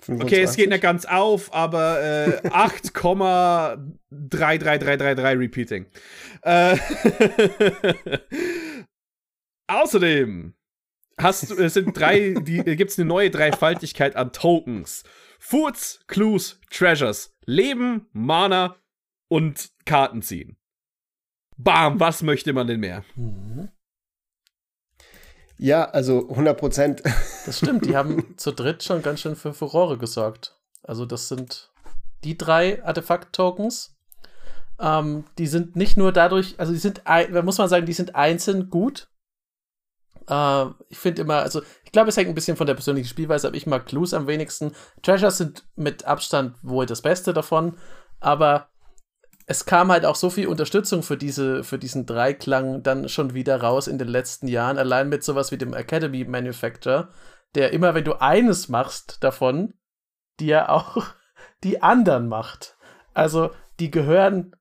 [0.00, 0.24] 25?
[0.24, 5.86] Okay, es geht nicht ganz auf, aber äh, 8,33333 Repeating.
[6.42, 6.76] Äh,
[9.68, 10.54] Außerdem
[11.16, 15.04] hast du, es sind drei, die äh, gibt es eine neue Dreifaltigkeit an Tokens.
[15.38, 17.32] Foods, Clues, Treasures.
[17.46, 18.74] Leben, Mana
[19.28, 20.56] und Karten ziehen.
[21.56, 23.04] Bam, was möchte man denn mehr?
[23.14, 23.68] Mhm.
[25.62, 27.02] Ja, also 100 Prozent.
[27.44, 30.56] Das stimmt, die haben zu dritt schon ganz schön für Furore gesorgt.
[30.82, 31.70] Also das sind
[32.24, 33.94] die drei Artefakt-Tokens.
[34.78, 37.02] Ähm, die sind nicht nur dadurch, also die sind,
[37.44, 39.10] muss man sagen, die sind einzeln gut.
[40.30, 43.48] Äh, ich finde immer, also ich glaube, es hängt ein bisschen von der persönlichen Spielweise
[43.48, 43.54] ab.
[43.54, 44.72] Ich mag Clues am wenigsten.
[45.02, 47.76] Treasures sind mit Abstand wohl das Beste davon,
[48.18, 48.69] aber
[49.50, 53.60] es kam halt auch so viel Unterstützung für, diese, für diesen Dreiklang dann schon wieder
[53.60, 57.08] raus in den letzten Jahren, allein mit sowas wie dem Academy Manufacturer,
[57.56, 59.74] der immer, wenn du eines machst davon,
[60.38, 61.04] dir auch
[61.64, 62.78] die anderen macht.
[63.12, 64.54] Also die gehören,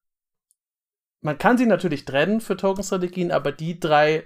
[1.21, 4.25] man kann sie natürlich trennen für Token-Strategien, aber die drei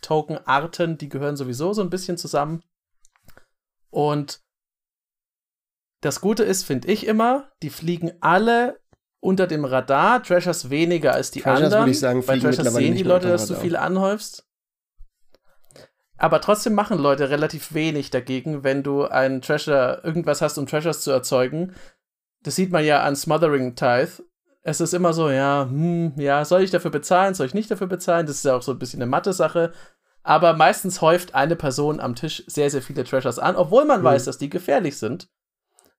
[0.00, 2.64] Token-Arten, die gehören sowieso so ein bisschen zusammen.
[3.88, 4.42] Und
[6.00, 8.81] das Gute ist, finde ich immer, die fliegen alle
[9.22, 11.82] unter dem Radar, Treasures weniger als die Treasures, anderen.
[11.82, 14.44] Würde ich sagen, Bei Treasures sehen die Leute, dass du viel anhäufst.
[16.18, 21.02] Aber trotzdem machen Leute relativ wenig dagegen, wenn du einen Treasure, irgendwas hast, um Treasures
[21.02, 21.72] zu erzeugen.
[22.42, 24.24] Das sieht man ja an Smothering Tithe.
[24.62, 27.86] Es ist immer so, ja, hm, ja, soll ich dafür bezahlen, soll ich nicht dafür
[27.86, 28.26] bezahlen?
[28.26, 29.72] Das ist ja auch so ein bisschen eine Mathe-Sache.
[30.24, 34.04] Aber meistens häuft eine Person am Tisch sehr, sehr viele Treasures an, obwohl man mhm.
[34.04, 35.28] weiß, dass die gefährlich sind.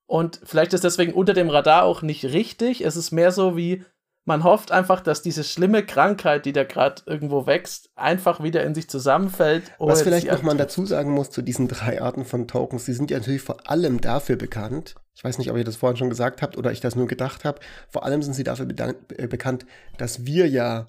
[0.05, 2.81] Und vielleicht ist deswegen unter dem Radar auch nicht richtig.
[2.83, 3.83] Es ist mehr so wie,
[4.25, 8.73] man hofft einfach, dass diese schlimme Krankheit, die da gerade irgendwo wächst, einfach wieder in
[8.73, 9.71] sich zusammenfällt.
[9.79, 13.11] Was vielleicht noch man dazu sagen muss zu diesen drei Arten von Tokens, die sind
[13.11, 14.95] ja natürlich vor allem dafür bekannt.
[15.15, 17.45] Ich weiß nicht, ob ihr das vorhin schon gesagt habt oder ich das nur gedacht
[17.45, 17.59] habe.
[17.89, 19.65] Vor allem sind sie dafür äh, bekannt,
[19.97, 20.87] dass wir ja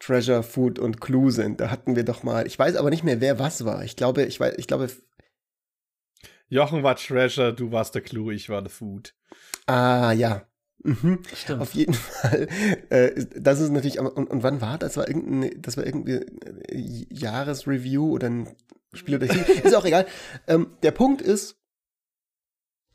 [0.00, 1.60] Treasure, Food und Clue sind.
[1.60, 3.84] Da hatten wir doch mal, ich weiß aber nicht mehr, wer was war.
[3.84, 4.88] Ich glaube, ich weiß, ich glaube,
[6.52, 9.14] Jochen war Treasure, du warst der Clue, ich war der Food.
[9.64, 10.42] Ah, ja.
[10.84, 11.20] Mhm.
[11.34, 11.62] Stimmt.
[11.62, 12.46] Auf jeden Fall.
[12.90, 14.98] Äh, das ist natürlich, und, und wann war das?
[14.98, 18.48] War irgendein, das war irgendwie äh, Jahresreview oder ein
[18.92, 19.26] Spiel oder
[19.64, 20.06] Ist auch egal.
[20.46, 21.56] Ähm, der Punkt ist,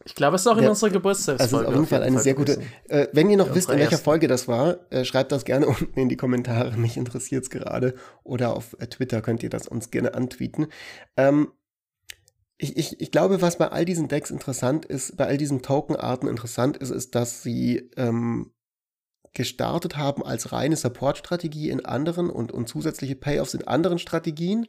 [0.06, 1.38] ich glaube, es ist auch in der, unserer Geburtstagsfolge.
[1.38, 2.62] Das ist auf jeden Fall eine sehr gute.
[2.88, 4.06] Äh, wenn ihr noch wisst, in welcher ersten.
[4.06, 6.78] Folge das war, äh, schreibt das gerne unten in die Kommentare.
[6.78, 7.96] Mich interessiert es gerade.
[8.24, 10.68] Oder auf äh, Twitter könnt ihr das uns gerne antweeten.
[11.18, 11.52] Ähm,
[12.58, 16.28] ich, ich, ich glaube, was bei all diesen Decks interessant ist, bei all diesen Token-Arten
[16.28, 18.52] interessant ist, ist, dass sie ähm,
[19.34, 24.68] gestartet haben als reine Support-Strategie in anderen und, und zusätzliche Payoffs in anderen Strategien.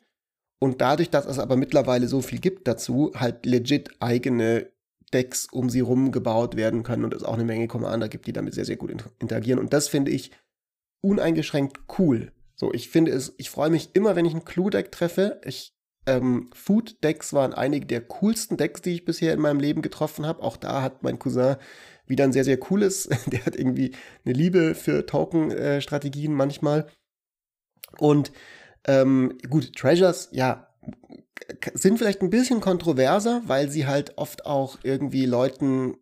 [0.60, 4.70] Und dadurch, dass es aber mittlerweile so viel gibt dazu, halt legit eigene
[5.14, 8.32] Decks um sie rum gebaut werden können und es auch eine Menge Commander gibt, die
[8.34, 9.58] damit sehr, sehr gut interagieren.
[9.58, 10.32] Und das finde ich
[11.00, 12.32] uneingeschränkt cool.
[12.56, 15.40] So, ich finde es, ich freue mich immer, wenn ich ein Clue-Deck treffe.
[15.44, 15.77] Ich
[16.08, 20.42] ähm, Food-Decks waren einige der coolsten Decks, die ich bisher in meinem Leben getroffen habe.
[20.42, 21.56] Auch da hat mein Cousin
[22.06, 23.08] wieder ein sehr, sehr cooles.
[23.26, 23.92] Der hat irgendwie
[24.24, 26.86] eine Liebe für Token-Strategien manchmal.
[27.98, 28.32] Und
[28.86, 30.74] ähm, gut, Treasures, ja,
[31.74, 35.98] sind vielleicht ein bisschen kontroverser, weil sie halt oft auch irgendwie Leuten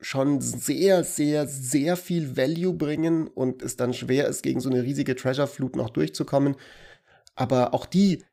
[0.00, 4.82] schon sehr, sehr, sehr viel Value bringen und es dann schwer ist, gegen so eine
[4.82, 6.56] riesige Treasure-Flut noch durchzukommen.
[7.34, 8.24] Aber auch die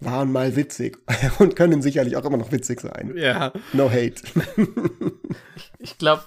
[0.00, 0.98] waren mal witzig
[1.38, 3.14] und können sicherlich auch immer noch witzig sein.
[3.16, 3.52] Ja.
[3.72, 4.22] No hate.
[5.78, 6.24] ich glaube,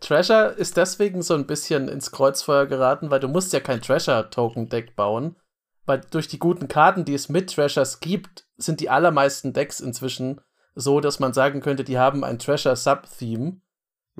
[0.00, 4.96] Treasure ist deswegen so ein bisschen ins Kreuzfeuer geraten, weil du musst ja kein Treasure-Token-Deck
[4.96, 5.36] bauen.
[5.84, 10.40] Weil durch die guten Karten, die es mit Treasures gibt, sind die allermeisten Decks inzwischen
[10.74, 13.60] so, dass man sagen könnte, die haben ein Treasure-Sub-Theme.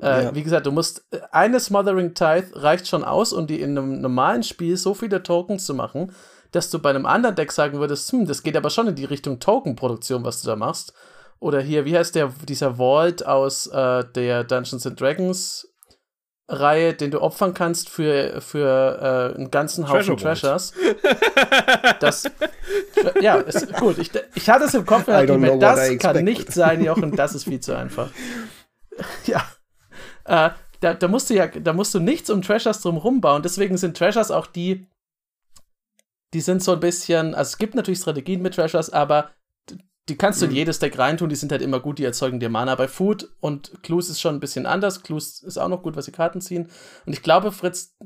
[0.01, 0.35] Äh, ja.
[0.35, 3.99] Wie gesagt, du musst äh, eine Smothering Tithe reicht schon aus, um die in einem
[4.01, 6.13] normalen Spiel so viele Tokens zu machen,
[6.51, 9.05] dass du bei einem anderen Deck sagen würdest, hm, das geht aber schon in die
[9.05, 10.93] Richtung Token-Produktion, was du da machst.
[11.39, 15.67] Oder hier, wie heißt der, dieser Vault aus äh, der Dungeons and Dragons
[16.49, 20.73] Reihe, den du opfern kannst für, für äh, einen ganzen Haufen Treasures.
[21.99, 22.23] das,
[23.21, 23.97] ja, ist gut.
[23.97, 27.59] Ich, ich hatte es im Kopf, mir, das kann nicht sein, Jochen, das ist viel
[27.59, 28.11] zu einfach.
[29.25, 29.43] ja.
[30.23, 33.41] Äh, da, da musst du ja, da musst du nichts um Treasures drum rumbauen.
[33.41, 34.87] Deswegen sind Treasures auch die,
[36.33, 39.31] die sind so ein bisschen, also es gibt natürlich Strategien mit Treasures, aber
[40.09, 40.57] die kannst du in mhm.
[40.57, 43.83] jedes Deck reintun, die sind halt immer gut, die erzeugen dir Mana bei Food und
[43.83, 45.03] Clues ist schon ein bisschen anders.
[45.03, 46.69] Clues ist auch noch gut, was die Karten ziehen.
[47.05, 47.97] Und ich glaube, Fritz,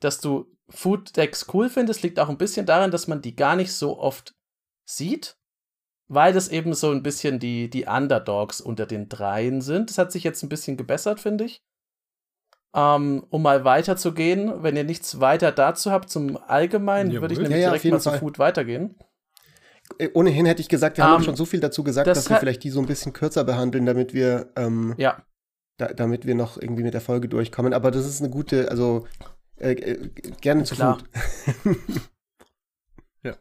[0.00, 3.72] dass du Food-Decks cool findest, liegt auch ein bisschen daran, dass man die gar nicht
[3.72, 4.34] so oft
[4.84, 5.36] sieht,
[6.08, 9.90] weil das eben so ein bisschen die, die Underdogs unter den Dreien sind.
[9.90, 11.62] Das hat sich jetzt ein bisschen gebessert, finde ich.
[12.74, 17.40] Ähm, um mal weiterzugehen, wenn ihr nichts weiter dazu habt zum Allgemeinen, ja, würde ich
[17.40, 18.14] nämlich ja, direkt mal Fall.
[18.14, 18.96] zu Food weitergehen.
[19.98, 22.18] Äh, ohnehin hätte ich gesagt, wir um, haben ähm, schon so viel dazu gesagt, das
[22.18, 25.22] dass wir vielleicht die so ein bisschen kürzer behandeln, damit wir, ähm, ja.
[25.78, 27.72] Da, damit wir noch irgendwie mit der Folge durchkommen.
[27.72, 29.06] Aber das ist eine gute, also
[29.56, 30.98] äh, äh, gerne zu Klar.
[33.22, 33.34] ja.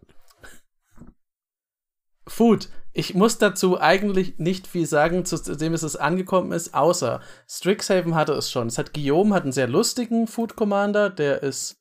[2.27, 2.69] Food.
[2.93, 8.33] Ich muss dazu eigentlich nicht viel sagen, zu dem es angekommen ist, außer Strixhaven hatte
[8.33, 8.67] es schon.
[8.67, 11.77] Es hat Guillaume hat einen sehr lustigen Food Commander, der ist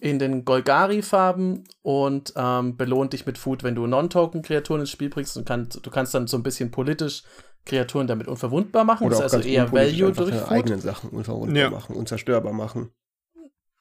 [0.00, 5.36] in den Golgari-Farben und ähm, belohnt dich mit Food, wenn du Non-Token-Kreaturen ins Spiel bringst
[5.36, 7.24] und kann, du kannst dann so ein bisschen politisch
[7.64, 9.08] Kreaturen damit unverwundbar machen.
[9.08, 10.50] Oder das ist also eher Value durch Food.
[10.50, 11.70] eigenen Sachen unverwundbar ja.
[11.70, 12.92] machen, unzerstörbar machen.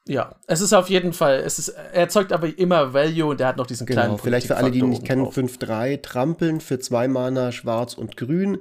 [0.08, 3.48] Ja, es ist auf jeden Fall, es ist, er erzeugt aber immer Value und er
[3.48, 6.80] hat noch diesen genau, kleinen Vielleicht für alle, die ihn nicht kennen, 5-3, Trampeln für
[6.80, 8.60] zwei Mana, schwarz und grün.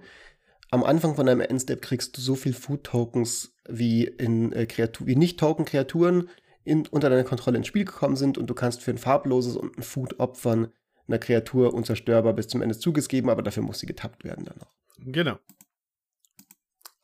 [0.71, 5.17] Am Anfang von deinem Endstep kriegst du so viel Food-Tokens wie in äh, Kreatur wie
[5.17, 6.29] Nicht-Token-Kreaturen
[6.65, 9.79] in, unter deiner Kontrolle ins Spiel gekommen sind und du kannst für ein farbloses und
[9.79, 10.69] ein Food opfern
[11.09, 14.45] einer Kreatur unzerstörbar bis zum Ende des Zuges geben, aber dafür muss sie getappt werden
[14.45, 14.73] dann noch.
[14.99, 15.39] Genau.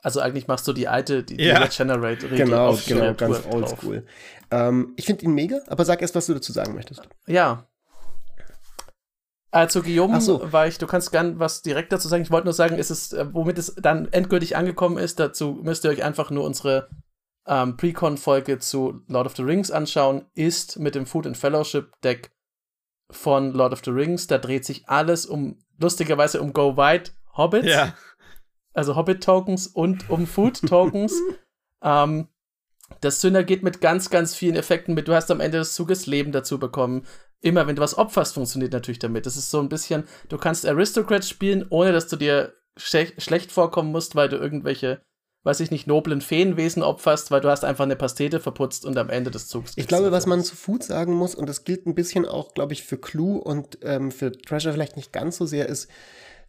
[0.03, 1.65] Also eigentlich machst du die alte, die, ja.
[1.67, 4.05] Generate Regel Genau, genau, ganz oldschool.
[4.51, 7.03] Ähm, ich finde ihn mega, aber sag erst, was du dazu sagen möchtest.
[7.27, 7.69] Ja.
[9.53, 10.53] Also Guillaume so.
[10.53, 12.23] war ich, du kannst gern was direkt dazu sagen.
[12.23, 15.85] Ich wollte nur sagen, ist es, äh, womit es dann endgültig angekommen ist, dazu müsst
[15.85, 16.89] ihr euch einfach nur unsere
[17.47, 22.33] ähm, Precon-Folge zu Lord of the Rings anschauen, ist mit dem Food and Fellowship Deck
[23.11, 24.27] von Lord of the Rings.
[24.27, 27.69] Da dreht sich alles um, lustigerweise um Go White Hobbits.
[27.69, 27.95] Ja
[28.75, 31.15] also Hobbit-Tokens und um Food-Tokens.
[31.83, 32.29] ähm,
[33.01, 35.09] das synergiert mit ganz, ganz vielen Effekten mit.
[35.09, 37.07] Du hast am Ende des Zuges Leben dazu bekommen.
[37.41, 39.27] Immer wenn du was opferst, funktioniert natürlich damit.
[39.27, 43.91] Das ist so ein bisschen, du kannst Aristocrat spielen, ohne dass du dir schlecht vorkommen
[43.91, 45.03] musst, weil du irgendwelche,
[45.43, 49.11] weiß ich nicht, noblen Feenwesen opferst, weil du hast einfach eine Pastete verputzt und am
[49.11, 49.73] Ende des Zugs.
[49.77, 52.73] Ich glaube, was man zu Food sagen muss, und das gilt ein bisschen auch, glaube
[52.73, 55.89] ich, für Clue und ähm, für Treasure vielleicht nicht ganz so sehr, ist,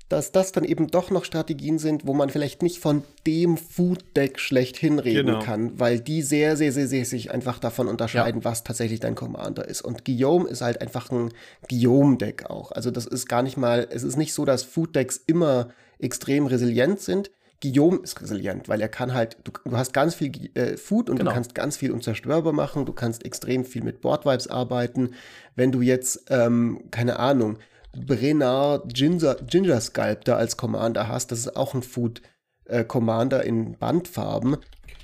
[0.09, 4.03] dass das dann eben doch noch Strategien sind, wo man vielleicht nicht von dem Food
[4.15, 5.39] Deck schlecht hinreden genau.
[5.39, 8.45] kann, weil die sehr, sehr, sehr, sehr sich einfach davon unterscheiden, ja.
[8.45, 9.81] was tatsächlich dein Commander ist.
[9.81, 11.31] Und Guillaume ist halt einfach ein
[11.69, 12.71] Guillaume-Deck auch.
[12.71, 16.45] Also das ist gar nicht mal, es ist nicht so, dass Food Decks immer extrem
[16.45, 17.31] resilient sind.
[17.61, 21.15] Guillaume ist resilient, weil er kann halt, du, du hast ganz viel äh, Food und
[21.15, 21.31] genau.
[21.31, 25.11] du kannst ganz viel unzerstörbar machen, du kannst extrem viel mit Board Vibes arbeiten.
[25.55, 27.57] Wenn du jetzt, ähm, keine Ahnung,
[27.93, 32.21] Brenard Ginger, Ginger Sculptor als Commander hast, das ist auch ein Food
[32.65, 34.57] äh, Commander in Bandfarben.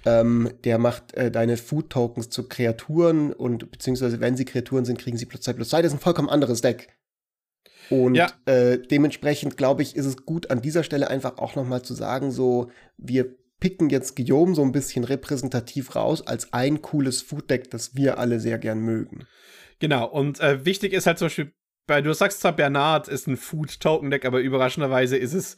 [0.06, 4.99] Ähm, der macht äh, deine Food Tokens zu Kreaturen und beziehungsweise wenn sie Kreaturen sind,
[4.99, 5.82] kriegen sie plus 2 plus 2.
[5.82, 6.89] Das ist ein vollkommen anderes Deck.
[7.89, 8.32] Und ja.
[8.45, 12.32] äh, dementsprechend glaube ich, ist es gut an dieser Stelle einfach auch nochmal zu sagen,
[12.32, 17.69] so wir picken jetzt Guillaume so ein bisschen repräsentativ raus als ein cooles Food Deck,
[17.71, 19.25] das wir alle sehr gern mögen.
[19.80, 21.54] Genau, und äh, wichtig ist halt zum Beispiel
[21.89, 25.58] weil du sagst zwar, Bernard ist ein Food-Token-Deck, aber überraschenderweise ist es,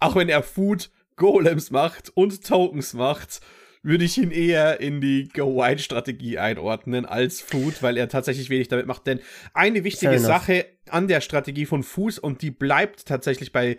[0.00, 3.40] auch wenn er Food-Golems macht und Tokens macht,
[3.82, 8.86] würde ich ihn eher in die Go-Wide-Strategie einordnen als Food, weil er tatsächlich wenig damit
[8.86, 9.06] macht.
[9.06, 9.20] Denn
[9.54, 13.78] eine wichtige Sache an der Strategie von Food, und die bleibt tatsächlich bei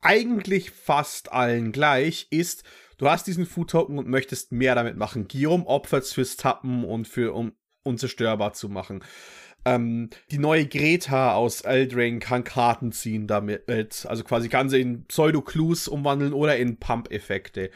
[0.00, 2.64] eigentlich fast allen gleich, ist,
[2.98, 5.28] du hast diesen Food-Token und möchtest mehr damit machen.
[5.28, 7.52] Guillaume opfert fürs Tappen und für um
[7.84, 9.04] unzerstörbar zu machen.
[9.64, 13.68] Ähm, die neue Greta aus Eldrain kann Karten ziehen damit.
[14.06, 17.70] Also quasi kann sie in Pseudo-Clues umwandeln oder in Pump-Effekte.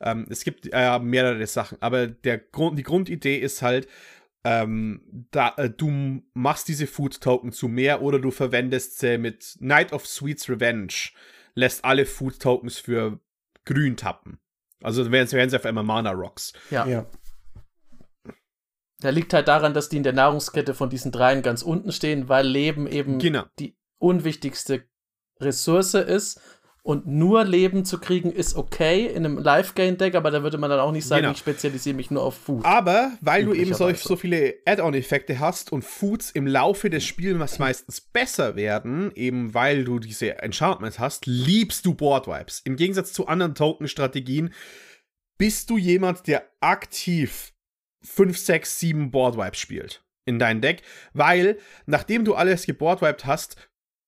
[0.00, 3.88] Ähm, es gibt äh, mehrere Sachen, aber der Grund, die Grundidee ist halt,
[4.44, 9.92] ähm, da, äh, du machst diese Food-Token zu mehr oder du verwendest sie mit Night
[9.92, 10.92] of Sweets Revenge,
[11.54, 13.18] lässt alle Food-Tokens für
[13.64, 14.38] grün tappen.
[14.82, 16.52] Also werden sie auf einmal Mana Rocks.
[16.70, 16.86] Ja.
[16.86, 17.06] ja.
[19.02, 22.28] Der liegt halt daran, dass die in der Nahrungskette von diesen dreien ganz unten stehen,
[22.28, 23.44] weil Leben eben genau.
[23.58, 24.84] die unwichtigste
[25.40, 26.40] Ressource ist.
[26.82, 30.78] Und nur Leben zu kriegen ist okay in einem Live-Gain-Deck, aber da würde man dann
[30.78, 31.32] auch nicht sagen, genau.
[31.32, 32.64] ich spezialisiere mich nur auf Food.
[32.64, 37.58] Aber weil du eben solch, so viele Add-on-Effekte hast und Foods im Laufe des Spiels
[37.58, 42.60] meistens besser werden, eben weil du diese Enchantments hast, liebst du Board-Vibes.
[42.64, 44.54] Im Gegensatz zu anderen Token-Strategien
[45.38, 47.52] bist du jemand, der aktiv
[48.06, 53.56] 5, 6, 7 Boardwipes spielt in dein Deck, weil nachdem du alles geboardwiped hast,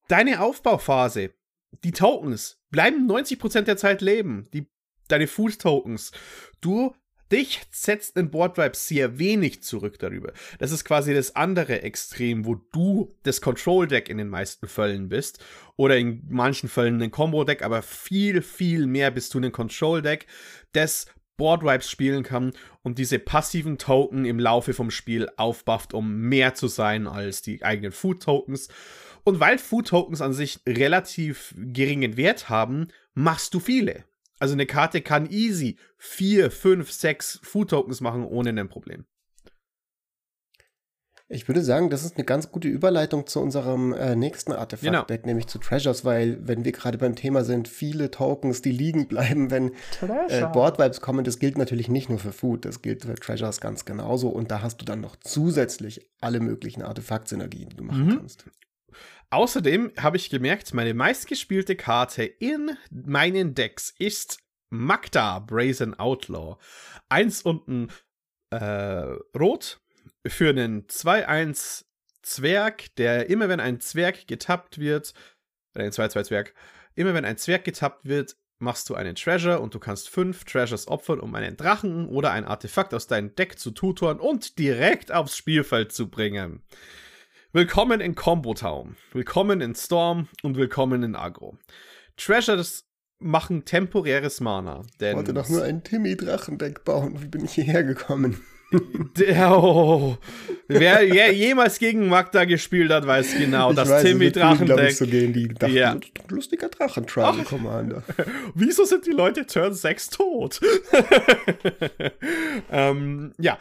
[0.08, 1.32] deine Aufbauphase,
[1.84, 4.66] die Tokens bleiben 90% der Zeit leben, die,
[5.06, 6.12] deine Food-Tokens.
[6.60, 6.94] Du
[7.30, 10.32] dich setzt ein Boardwipe sehr wenig zurück darüber.
[10.58, 15.44] Das ist quasi das andere Extrem, wo du das Control-Deck in den meisten Fällen bist.
[15.76, 20.26] Oder in manchen Fällen ein Combo-Deck, aber viel, viel mehr bist du ein Control-Deck,
[20.72, 21.06] das
[21.38, 26.66] Boardwipes spielen kann und diese passiven Token im Laufe vom Spiel aufbufft, um mehr zu
[26.68, 28.68] sein als die eigenen Food Tokens.
[29.24, 34.04] Und weil Food Tokens an sich relativ geringen Wert haben, machst du viele.
[34.38, 39.06] Also eine Karte kann easy vier, fünf, sechs Food Tokens machen ohne ein Problem.
[41.30, 45.26] Ich würde sagen, das ist eine ganz gute Überleitung zu unserem äh, nächsten Artefakt-Deck, genau.
[45.26, 49.50] nämlich zu Treasures, weil wenn wir gerade beim Thema sind, viele Tokens, die liegen bleiben,
[49.50, 53.60] wenn äh, Board-Vibes kommen, das gilt natürlich nicht nur für Food, das gilt für Treasures
[53.60, 58.06] ganz genauso und da hast du dann noch zusätzlich alle möglichen Artefakt-Synergien, die du machen
[58.06, 58.16] mhm.
[58.16, 58.46] kannst.
[59.28, 64.38] Außerdem habe ich gemerkt, meine meistgespielte Karte in meinen Decks ist
[64.70, 66.56] Magda Brazen Outlaw.
[67.10, 67.90] Eins und ein
[68.50, 69.80] äh, Rot
[70.28, 71.84] für einen 2-1
[72.22, 75.14] Zwerg, der immer wenn ein Zwerg getappt wird,
[75.74, 76.54] oder ein 2-2 Zwerg,
[76.94, 80.88] immer wenn ein Zwerg getappt wird, machst du einen Treasure und du kannst fünf Treasures
[80.88, 85.36] opfern, um einen Drachen oder ein Artefakt aus deinem Deck zu tutoren und direkt aufs
[85.36, 86.62] Spielfeld zu bringen.
[87.52, 91.56] Willkommen in Combo Town, willkommen in Storm und willkommen in Agro.
[92.16, 92.84] Treasures
[93.20, 94.82] machen temporäres Mana.
[95.00, 97.22] Denn ich wollte doch nur ein Timmy-Drachendeck bauen.
[97.22, 98.40] Wie bin ich hierher gekommen?
[98.72, 100.16] Oh,
[100.68, 104.92] wer, wer, jemals gegen Magda gespielt hat, weiß genau, dass Timmy Drachendeck.
[104.92, 105.96] So gehen, die dachten, ja.
[106.28, 107.06] lustiger Drachen
[107.44, 108.02] Commander.
[108.54, 110.60] Wieso sind die Leute Turn 6 tot?
[112.70, 113.58] ähm, ja,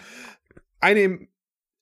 [0.79, 1.27] eine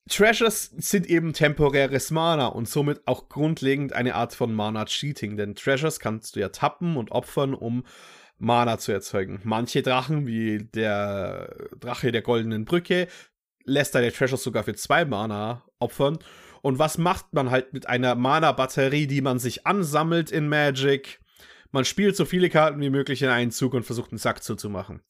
[0.07, 5.99] Treasures sind eben temporäres Mana und somit auch grundlegend eine Art von Mana-Cheating, denn Treasures
[5.99, 7.83] kannst du ja tappen und opfern, um
[8.37, 9.39] Mana zu erzeugen.
[9.43, 13.07] Manche Drachen, wie der Drache der goldenen Brücke,
[13.63, 16.19] lässt deine Treasures sogar für zwei Mana opfern.
[16.61, 21.19] Und was macht man halt mit einer Mana-Batterie, die man sich ansammelt in Magic?
[21.71, 25.01] Man spielt so viele Karten wie möglich in einen Zug und versucht einen Sack zuzumachen.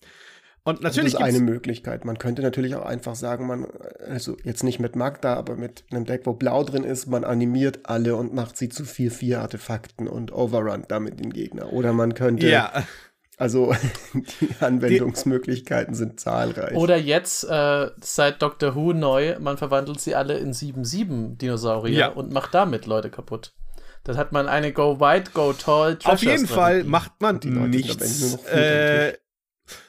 [0.67, 2.05] Und natürlich also das ist eine Möglichkeit.
[2.05, 3.67] Man könnte natürlich auch einfach sagen, man,
[3.99, 7.81] also jetzt nicht mit Magda, aber mit einem Deck, wo Blau drin ist, man animiert
[7.83, 11.71] alle und macht sie zu vier, vier Artefakten und overrun damit den Gegner.
[11.71, 12.47] Oder man könnte.
[12.47, 12.83] Ja.
[13.37, 13.75] Also
[14.13, 16.75] die Anwendungsmöglichkeiten die, sind zahlreich.
[16.75, 22.07] Oder jetzt äh, seit Doctor Who neu, man verwandelt sie alle in 7-7 Dinosaurier ja.
[22.09, 23.53] und macht damit Leute kaputt.
[24.03, 25.97] Dann hat man eine Go Wide, Go Tall.
[25.97, 28.35] Treasure Auf jeden Fall macht man die nichts.
[28.45, 29.13] Äh,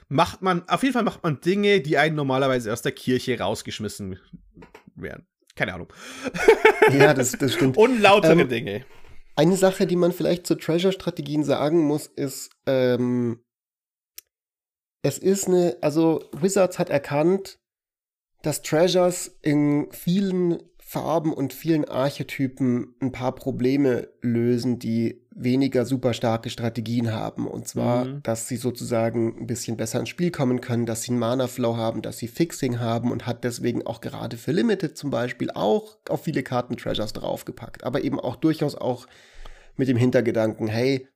[0.08, 4.18] macht man, auf jeden Fall macht man Dinge, die einen normalerweise aus der Kirche rausgeschmissen
[4.94, 5.26] werden.
[5.54, 5.92] Keine Ahnung.
[6.92, 7.76] Ja, das, das stimmt.
[7.78, 8.84] Unlautere ähm, Dinge.
[9.36, 13.44] Eine Sache, die man vielleicht zu Treasure-Strategien sagen muss, ist, ähm,
[15.02, 17.60] es ist eine, also Wizards hat erkannt,
[18.42, 26.14] dass Treasures in vielen Farben und vielen Archetypen ein paar Probleme lösen, die weniger super
[26.14, 27.46] starke Strategien haben.
[27.46, 28.22] Und zwar, mhm.
[28.22, 32.02] dass sie sozusagen ein bisschen besser ins Spiel kommen können, dass sie einen Mana-Flow haben,
[32.02, 36.24] dass sie Fixing haben und hat deswegen auch gerade für Limited zum Beispiel auch auf
[36.24, 37.84] viele Karten Treasures draufgepackt.
[37.84, 39.06] Aber eben auch durchaus auch
[39.76, 41.06] mit dem Hintergedanken, hey,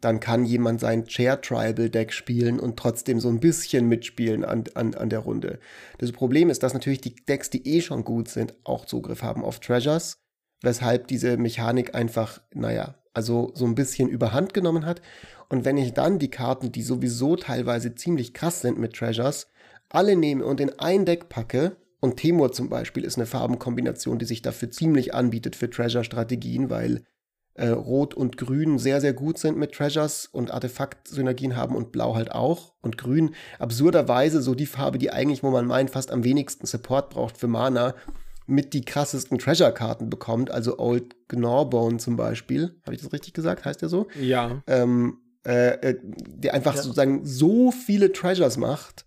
[0.00, 4.64] dann kann jemand sein Chair Tribal Deck spielen und trotzdem so ein bisschen mitspielen an,
[4.74, 5.58] an, an der Runde.
[5.98, 9.44] Das Problem ist, dass natürlich die Decks, die eh schon gut sind, auch Zugriff haben
[9.44, 10.18] auf Treasures,
[10.62, 15.02] weshalb diese Mechanik einfach, naja, also so ein bisschen überhand genommen hat.
[15.48, 19.48] Und wenn ich dann die Karten, die sowieso teilweise ziemlich krass sind mit Treasures,
[19.88, 24.24] alle nehme und in ein Deck packe, und Temur zum Beispiel ist eine Farbenkombination, die
[24.24, 27.02] sich dafür ziemlich anbietet für Treasure-Strategien, weil
[27.54, 32.14] äh, Rot und Grün sehr, sehr gut sind mit Treasures und Artefakt-Synergien haben und Blau
[32.14, 32.74] halt auch.
[32.82, 37.10] Und Grün absurderweise so die Farbe, die eigentlich, wo man meint, fast am wenigsten Support
[37.10, 37.96] braucht für Mana,
[38.48, 40.50] mit die krassesten Treasure-Karten bekommt.
[40.50, 42.76] Also Old Gnorbone zum Beispiel.
[42.84, 43.64] Habe ich das richtig gesagt?
[43.64, 44.08] Heißt der so?
[44.20, 44.62] Ja.
[44.66, 46.82] Ähm, äh, äh der einfach ja.
[46.82, 49.06] sozusagen so viele Treasures macht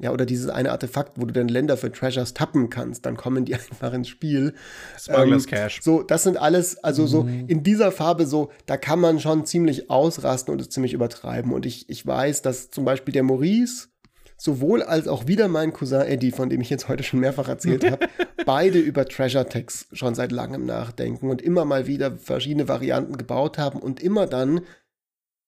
[0.00, 3.44] ja, oder dieses eine Artefakt, wo du dann Länder für Treasures tappen kannst, dann kommen
[3.44, 4.54] die einfach ins Spiel.
[4.98, 5.80] Smugglers ähm, Cash.
[5.82, 7.44] So, das sind alles, also so mhm.
[7.48, 11.52] in dieser Farbe so, da kann man schon ziemlich ausrasten und es ziemlich übertreiben.
[11.52, 13.88] Und ich, ich weiß, dass zum Beispiel der Maurice,
[14.40, 17.88] sowohl als auch wieder mein Cousin Eddie, von dem ich jetzt heute schon mehrfach erzählt
[17.88, 18.08] habe,
[18.46, 23.58] beide über Treasure Tags schon seit langem nachdenken und immer mal wieder verschiedene Varianten gebaut
[23.58, 24.62] haben und immer dann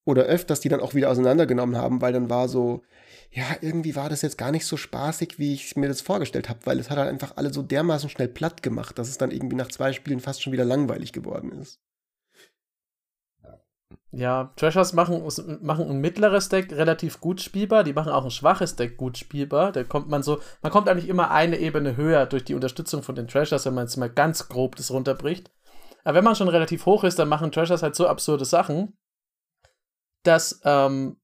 [0.04, 2.82] oder öfters die dann auch wieder auseinandergenommen haben, weil dann war so,
[3.30, 6.60] ja, irgendwie war das jetzt gar nicht so spaßig, wie ich mir das vorgestellt habe,
[6.64, 9.56] weil es hat halt einfach alle so dermaßen schnell platt gemacht, dass es dann irgendwie
[9.56, 11.80] nach zwei Spielen fast schon wieder langweilig geworden ist.
[14.14, 15.26] Ja, Treasures machen,
[15.62, 19.72] machen ein mittleres Deck relativ gut spielbar, die machen auch ein schwaches Deck gut spielbar.
[19.72, 23.14] Da kommt man so, man kommt eigentlich immer eine Ebene höher durch die Unterstützung von
[23.14, 25.50] den Treasures, wenn man jetzt mal ganz grob das runterbricht.
[26.04, 28.98] Aber wenn man schon relativ hoch ist, dann machen Treasures halt so absurde Sachen,
[30.24, 31.16] dass ähm,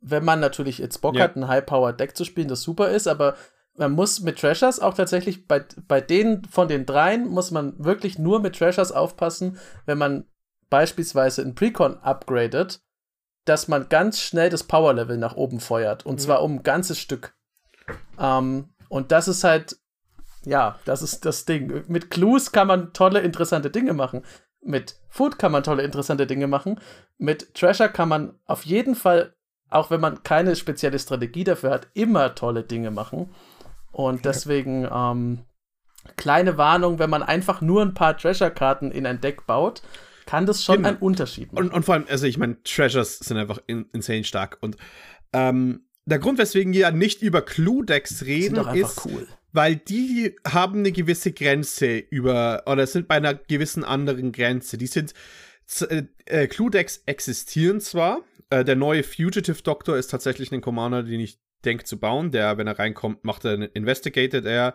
[0.00, 1.24] wenn man natürlich jetzt Bock ja.
[1.24, 3.36] hat, ein High-Power-Deck zu spielen, das super ist, aber
[3.74, 8.18] man muss mit Treasures auch tatsächlich bei, bei denen von den dreien muss man wirklich
[8.18, 10.24] nur mit Treasures aufpassen, wenn man
[10.72, 12.80] beispielsweise in Precon upgradet,
[13.44, 16.18] dass man ganz schnell das Power-Level nach oben feuert und mhm.
[16.18, 17.34] zwar um ein ganzes Stück.
[18.18, 19.76] Ähm, und das ist halt
[20.44, 21.84] Ja, das ist das Ding.
[21.88, 24.24] Mit Clues kann man tolle, interessante Dinge machen.
[24.60, 26.80] Mit Food kann man tolle, interessante Dinge machen.
[27.18, 29.34] Mit Treasure kann man auf jeden Fall,
[29.70, 33.32] auch wenn man keine spezielle Strategie dafür hat, immer tolle Dinge machen.
[33.92, 35.44] Und deswegen, ähm,
[36.16, 39.82] kleine Warnung, wenn man einfach nur ein paar Treasure-Karten in ein Deck baut,
[40.26, 40.88] kann das schon genau.
[40.90, 41.66] einen Unterschied machen.
[41.66, 44.58] Und, und, vor allem, also ich meine, Treasures sind einfach in, insane stark.
[44.60, 44.76] Und
[45.32, 49.26] ähm, der Grund, weswegen wir ja nicht über Clue-Decks reden, ist, cool.
[49.52, 54.78] weil die haben eine gewisse Grenze über, oder sind bei einer gewissen anderen Grenze.
[54.78, 55.14] Die sind,
[55.88, 61.20] äh, äh, Clue-Decks existieren zwar, äh, der neue Fugitive Doctor ist tatsächlich ein Commander, den
[61.20, 64.74] ich denke zu bauen, der, wenn er reinkommt, macht er Investigated er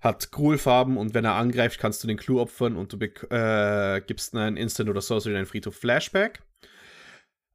[0.00, 4.36] hat Gruelfarben und wenn er angreift, kannst du den Clue opfern und du äh, gibst
[4.36, 6.42] einen Instant oder Sorcery in einen Friedhof Flashback.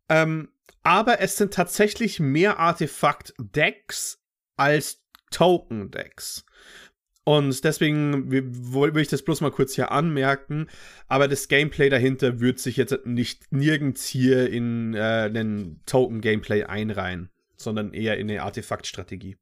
[0.10, 0.50] Ähm,
[0.84, 4.22] aber es sind tatsächlich mehr Artefakt-Decks
[4.58, 6.46] als Token-Decks.
[7.24, 10.68] Und deswegen will ich das bloß mal kurz hier anmerken.
[11.08, 17.30] Aber das Gameplay dahinter wird sich jetzt nicht nirgends hier in äh, einen Token-Gameplay einreihen,
[17.58, 19.38] sondern eher in eine Artefaktstrategie.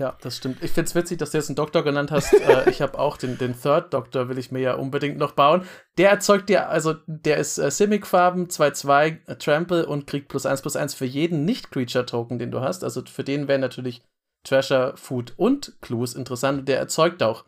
[0.00, 0.64] Ja, das stimmt.
[0.64, 2.32] Ich finde es witzig, dass du jetzt einen Doktor genannt hast.
[2.32, 5.66] äh, ich habe auch den, den Third Doktor, will ich mir ja unbedingt noch bauen.
[5.98, 10.62] Der erzeugt ja, also der ist äh, Simic-Farben, 2-2, äh, Trample und kriegt plus 1
[10.62, 12.82] plus 1 für jeden Nicht-Creature-Token, den du hast.
[12.82, 14.02] Also für den wäre natürlich
[14.42, 16.66] Treasure, Food und Clues interessant.
[16.66, 17.44] Der erzeugt auch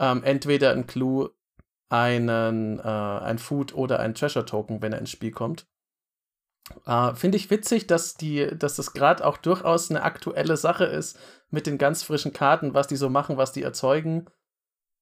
[0.00, 1.30] ähm, entweder ein Clue,
[1.88, 5.66] einen, äh, ein Food oder ein Treasure-Token, wenn er ins Spiel kommt.
[6.86, 11.18] Äh, Finde ich witzig, dass, die, dass das gerade auch durchaus eine aktuelle Sache ist
[11.50, 14.26] mit den ganz frischen Karten, was die so machen, was die erzeugen.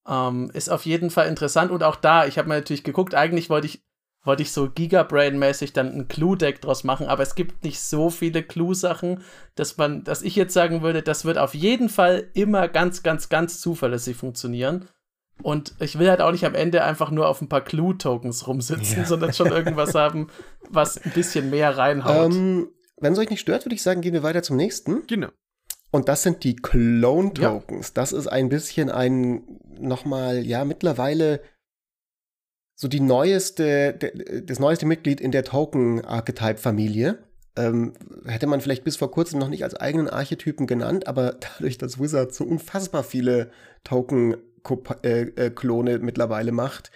[0.08, 3.50] Ähm, ist auf jeden Fall interessant und auch da, ich habe mir natürlich geguckt, eigentlich
[3.50, 3.84] wollte ich,
[4.24, 8.42] wollte ich so Gigabrain-mäßig dann ein Clue-Deck draus machen, aber es gibt nicht so viele
[8.42, 9.22] Clue-Sachen,
[9.54, 13.28] dass man, dass ich jetzt sagen würde, das wird auf jeden Fall immer ganz, ganz,
[13.28, 14.88] ganz zuverlässig funktionieren.
[15.42, 18.98] Und ich will halt auch nicht am Ende einfach nur auf ein paar Clue-Tokens rumsitzen,
[18.98, 19.04] ja.
[19.04, 20.28] sondern schon irgendwas haben,
[20.68, 22.32] was ein bisschen mehr reinhaut.
[22.32, 22.68] Ähm,
[23.00, 25.06] wenn es euch nicht stört, würde ich sagen, gehen wir weiter zum nächsten.
[25.06, 25.28] Genau.
[25.90, 27.88] Und das sind die Clone-Tokens.
[27.88, 27.92] Ja.
[27.94, 29.42] Das ist ein bisschen ein,
[29.78, 31.40] nochmal, ja, mittlerweile
[32.76, 33.98] so die neueste,
[34.46, 37.18] das neueste Mitglied in der Token-Archetype-Familie.
[37.56, 37.92] Ähm,
[38.24, 42.00] hätte man vielleicht bis vor kurzem noch nicht als eigenen Archetypen genannt, aber dadurch, dass
[42.00, 43.50] Wizard so unfassbar viele
[43.84, 46.90] Token Klone mittlerweile macht,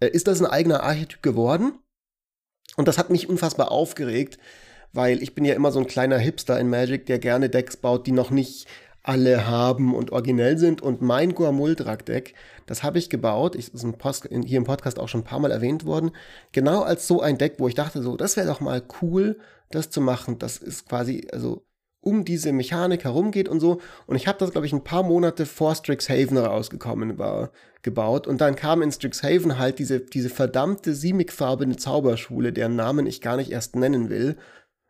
[0.00, 1.78] äh, ist das ein eigener Archetyp geworden.
[2.76, 4.38] Und das hat mich unfassbar aufgeregt,
[4.92, 8.06] weil ich bin ja immer so ein kleiner Hipster in Magic, der gerne Decks baut,
[8.06, 8.66] die noch nicht
[9.02, 10.82] alle haben und originell sind.
[10.82, 12.34] Und mein Goamuldrak-Deck,
[12.66, 13.84] das habe ich gebaut, ich, ist
[14.26, 16.10] in, hier im Podcast auch schon ein paar Mal erwähnt worden,
[16.52, 19.38] genau als so ein Deck, wo ich dachte, so, das wäre doch mal cool,
[19.70, 20.38] das zu machen.
[20.38, 21.66] Das ist quasi, also
[22.08, 23.80] um diese Mechanik herumgeht und so.
[24.06, 27.50] Und ich habe das, glaube ich, ein paar Monate vor Strixhaven rausgekommen war,
[27.82, 28.26] gebaut.
[28.26, 33.36] Und dann kam in Strixhaven halt diese, diese verdammte Simic-farbene Zauberschule, deren Namen ich gar
[33.36, 34.36] nicht erst nennen will.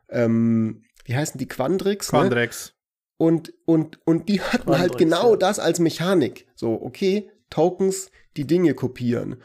[0.09, 1.49] Ähm, wie heißen die?
[1.49, 2.13] Quandrix?
[2.13, 2.21] Ne?
[2.21, 2.69] Quandrix.
[2.69, 3.27] Ne?
[3.27, 5.37] Und, und, und die hatten halt Quandrix, halt genau ja.
[5.37, 6.47] das als Mechanik.
[6.55, 9.43] So, okay, Tokens, die Dinge kopieren.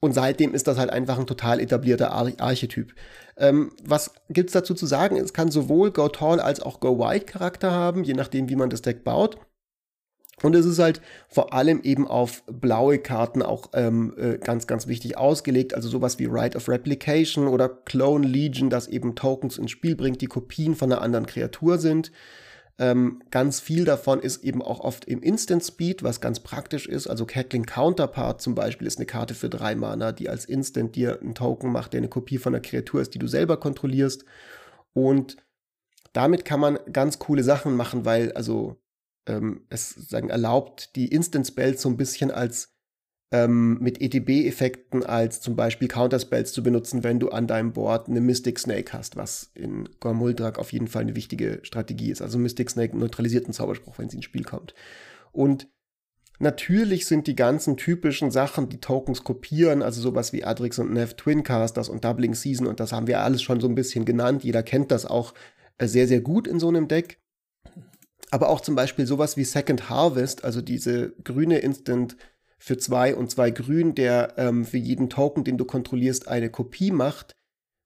[0.00, 2.94] Und seitdem ist das halt einfach ein total etablierter Ar Archetyp.
[3.38, 5.16] Ähm, was gibt's dazu zu sagen?
[5.16, 8.70] Es kann sowohl Go Tall als auch Go Wide Charakter haben, je nachdem, wie man
[8.70, 9.38] das Deck baut.
[10.42, 14.86] Und es ist halt vor allem eben auf blaue Karten auch ähm, äh, ganz, ganz
[14.86, 15.74] wichtig ausgelegt.
[15.74, 20.20] Also sowas wie Right of Replication oder Clone Legion, das eben Tokens ins Spiel bringt,
[20.20, 22.12] die Kopien von einer anderen Kreatur sind.
[22.78, 27.06] Ähm, ganz viel davon ist eben auch oft im Instant Speed, was ganz praktisch ist.
[27.06, 31.20] Also Cackling Counterpart zum Beispiel ist eine Karte für drei Mana, die als Instant dir
[31.20, 34.26] einen Token macht, der eine Kopie von einer Kreatur ist, die du selber kontrollierst.
[34.92, 35.38] Und
[36.12, 38.76] damit kann man ganz coole Sachen machen, weil also
[39.26, 42.75] ähm, es sagen erlaubt, die Instant Spells so ein bisschen als
[43.32, 48.20] ähm, mit ETB-Effekten als zum Beispiel Counterspells zu benutzen, wenn du an deinem Board eine
[48.20, 52.22] Mystic Snake hast, was in Gormuldrak auf jeden Fall eine wichtige Strategie ist.
[52.22, 54.74] Also Mystic Snake neutralisiert einen Zauberspruch, wenn sie ins Spiel kommt.
[55.32, 55.68] Und
[56.38, 61.14] Natürlich sind die ganzen typischen Sachen, die Tokens kopieren, also sowas wie Adrix und Nev,
[61.14, 64.44] Twincasters und Doubling Season und das haben wir alles schon so ein bisschen genannt.
[64.44, 65.32] Jeder kennt das auch
[65.78, 67.20] äh, sehr, sehr gut in so einem Deck.
[68.30, 72.18] Aber auch zum Beispiel sowas wie Second Harvest, also diese grüne Instant
[72.58, 76.90] für zwei und zwei grün, der ähm, für jeden Token, den du kontrollierst, eine Kopie
[76.90, 77.36] macht,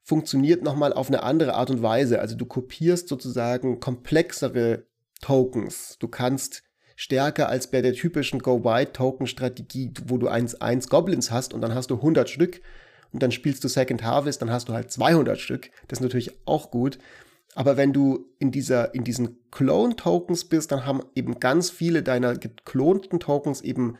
[0.03, 2.21] funktioniert nochmal auf eine andere Art und Weise.
[2.21, 4.85] Also du kopierst sozusagen komplexere
[5.21, 5.97] Tokens.
[5.99, 6.63] Du kannst
[6.97, 11.97] stärker als bei der typischen Go-Wide-Token-Strategie, wo du 1-1 Goblins hast und dann hast du
[11.97, 12.61] 100 Stück
[13.13, 15.71] und dann spielst du Second Harvest, dann hast du halt 200 Stück.
[15.89, 16.99] Das ist natürlich auch gut.
[17.55, 22.37] Aber wenn du in dieser, in diesen Clone-Tokens bist, dann haben eben ganz viele deiner
[22.37, 23.99] geklonten Tokens eben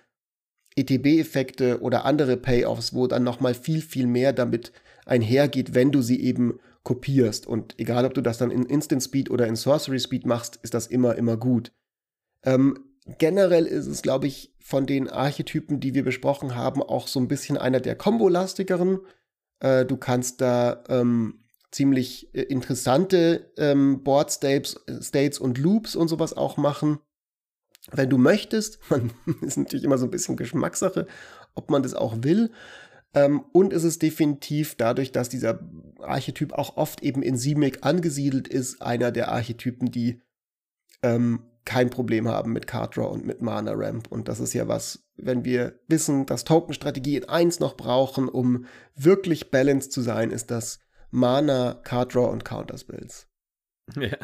[0.81, 4.73] ETB-Effekte oder andere Payoffs, wo dann nochmal viel, viel mehr damit
[5.07, 7.47] einhergeht, wenn du sie eben kopierst.
[7.47, 10.75] Und egal, ob du das dann in Instant Speed oder in Sorcery Speed machst, ist
[10.75, 11.73] das immer, immer gut.
[12.45, 12.79] Ähm,
[13.19, 17.29] generell ist es, glaube ich, von den Archetypen, die wir besprochen haben, auch so ein
[17.29, 19.01] bisschen einer der kombolastigeren.
[19.61, 26.09] Äh, du kannst da ähm, ziemlich äh, interessante ähm, Board States, States und Loops und
[26.09, 27.01] sowas auch machen.
[27.93, 29.11] Wenn du möchtest, man
[29.43, 31.07] ist natürlich immer so ein bisschen Geschmackssache,
[31.55, 32.51] ob man das auch will.
[33.15, 35.61] Ähm, und es ist definitiv dadurch, dass dieser
[36.01, 40.23] Archetyp auch oft eben in Simic angesiedelt ist, einer der Archetypen, die
[41.03, 44.11] ähm, kein Problem haben mit Card Draw und mit Mana Ramp.
[44.11, 48.67] Und das ist ja was, wenn wir wissen, dass Token-Strategie in 1 noch brauchen, um
[48.95, 50.81] wirklich balanced zu sein, ist das
[51.11, 53.27] Mana, Card Draw und Counter Spells.
[53.97, 54.17] Ja.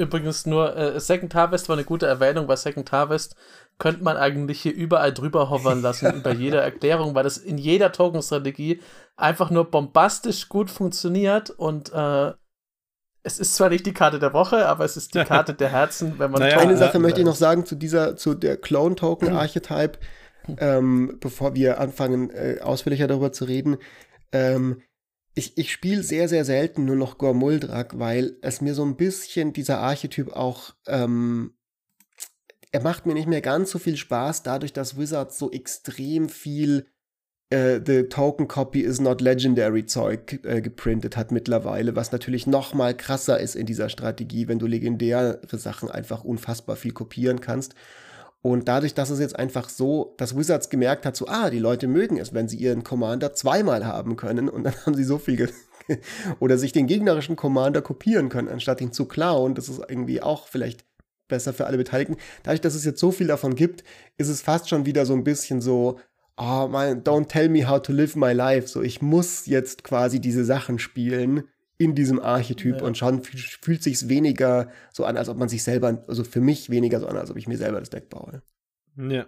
[0.00, 2.46] Übrigens nur, äh, Second Harvest war eine gute Erwähnung.
[2.46, 3.36] Bei Second Harvest
[3.76, 7.92] könnte man eigentlich hier überall drüber hovern lassen, über jede Erklärung, weil das in jeder
[7.92, 8.80] Token-Strategie
[9.16, 12.32] einfach nur bombastisch gut funktioniert und äh,
[13.22, 16.18] es ist zwar nicht die Karte der Woche, aber es ist die Karte der Herzen,
[16.18, 16.40] wenn man.
[16.40, 19.98] Naja, eine Sache möchte ich noch sagen zu dieser, zu der Clone-Token-Archetype,
[20.56, 23.76] ähm, bevor wir anfangen, äh, ausführlicher darüber zu reden.
[24.32, 24.80] Ähm,
[25.34, 29.52] ich, ich spiele sehr, sehr selten nur noch Gormuldrak, weil es mir so ein bisschen
[29.52, 31.54] dieser Archetyp auch, ähm,
[32.72, 36.86] er macht mir nicht mehr ganz so viel Spaß, dadurch, dass Wizards so extrem viel
[37.50, 42.74] äh, The Token Copy is not legendary Zeug äh, geprintet hat mittlerweile, was natürlich noch
[42.74, 47.74] mal krasser ist in dieser Strategie, wenn du legendäre Sachen einfach unfassbar viel kopieren kannst.
[48.42, 51.86] Und dadurch, dass es jetzt einfach so, dass Wizards gemerkt hat, so, ah, die Leute
[51.86, 55.50] mögen es, wenn sie ihren Commander zweimal haben können und dann haben sie so viel
[56.38, 59.54] oder sich den gegnerischen Commander kopieren können, anstatt ihn zu klauen.
[59.54, 60.84] Das ist irgendwie auch vielleicht
[61.28, 62.16] besser für alle Beteiligten.
[62.42, 63.84] Dadurch, dass es jetzt so viel davon gibt,
[64.16, 65.98] ist es fast schon wieder so ein bisschen so,
[66.36, 68.68] oh man, don't tell me how to live my life.
[68.68, 71.44] So, ich muss jetzt quasi diese Sachen spielen,
[71.80, 72.82] in diesem Archetyp ja.
[72.82, 76.68] und schon fühlt sich weniger so an, als ob man sich selber, also für mich
[76.68, 78.42] weniger so an, als ob ich mir selber das Deck baue.
[78.98, 79.26] Ja.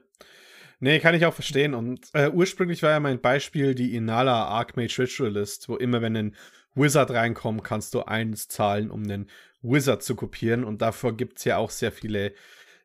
[0.79, 1.73] Nee, kann ich auch verstehen.
[1.73, 6.37] Und äh, ursprünglich war ja mein Beispiel die Inala Archmage Ritualist, wo immer wenn ein
[6.75, 9.31] Wizard reinkommt, kannst du eins zahlen, um einen
[9.63, 10.63] Wizard zu kopieren.
[10.63, 12.35] Und davor gibt es ja auch sehr viele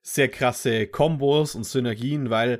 [0.01, 2.59] sehr krasse Kombos und Synergien, weil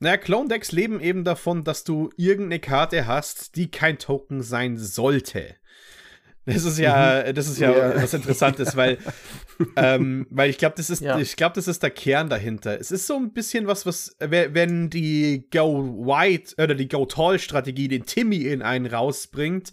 [0.00, 5.54] naja, Clone-Decks leben eben davon, dass du irgendeine Karte hast, die kein Token sein sollte.
[6.48, 7.34] Das ist ja, mhm.
[7.34, 8.02] das ist ja, ja.
[8.02, 8.96] was Interessantes, weil,
[9.76, 11.18] ähm, weil ich glaube, das ist, ja.
[11.18, 12.80] ich glaube, das ist der Kern dahinter.
[12.80, 17.38] Es ist so ein bisschen was, was, wenn die Go White oder die Go Tall
[17.38, 19.72] Strategie den Timmy in einen rausbringt,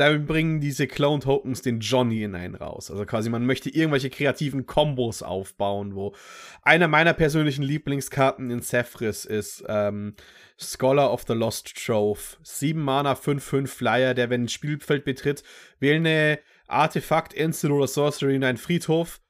[0.00, 2.90] dann bringen diese Clone Tokens den Johnny in einen raus.
[2.90, 6.14] Also quasi, man möchte irgendwelche kreativen Kombos aufbauen, wo
[6.62, 10.14] einer meiner persönlichen Lieblingskarten in Cephris ist, ähm,
[10.60, 12.36] Scholar of the Lost Trove.
[12.42, 15.42] 7 Mana, 5-5 Flyer, der, wenn ein Spielfeld betritt,
[15.78, 16.38] wähle eine
[16.68, 19.20] Artefakt, Instant oder Sorcery in einen Friedhof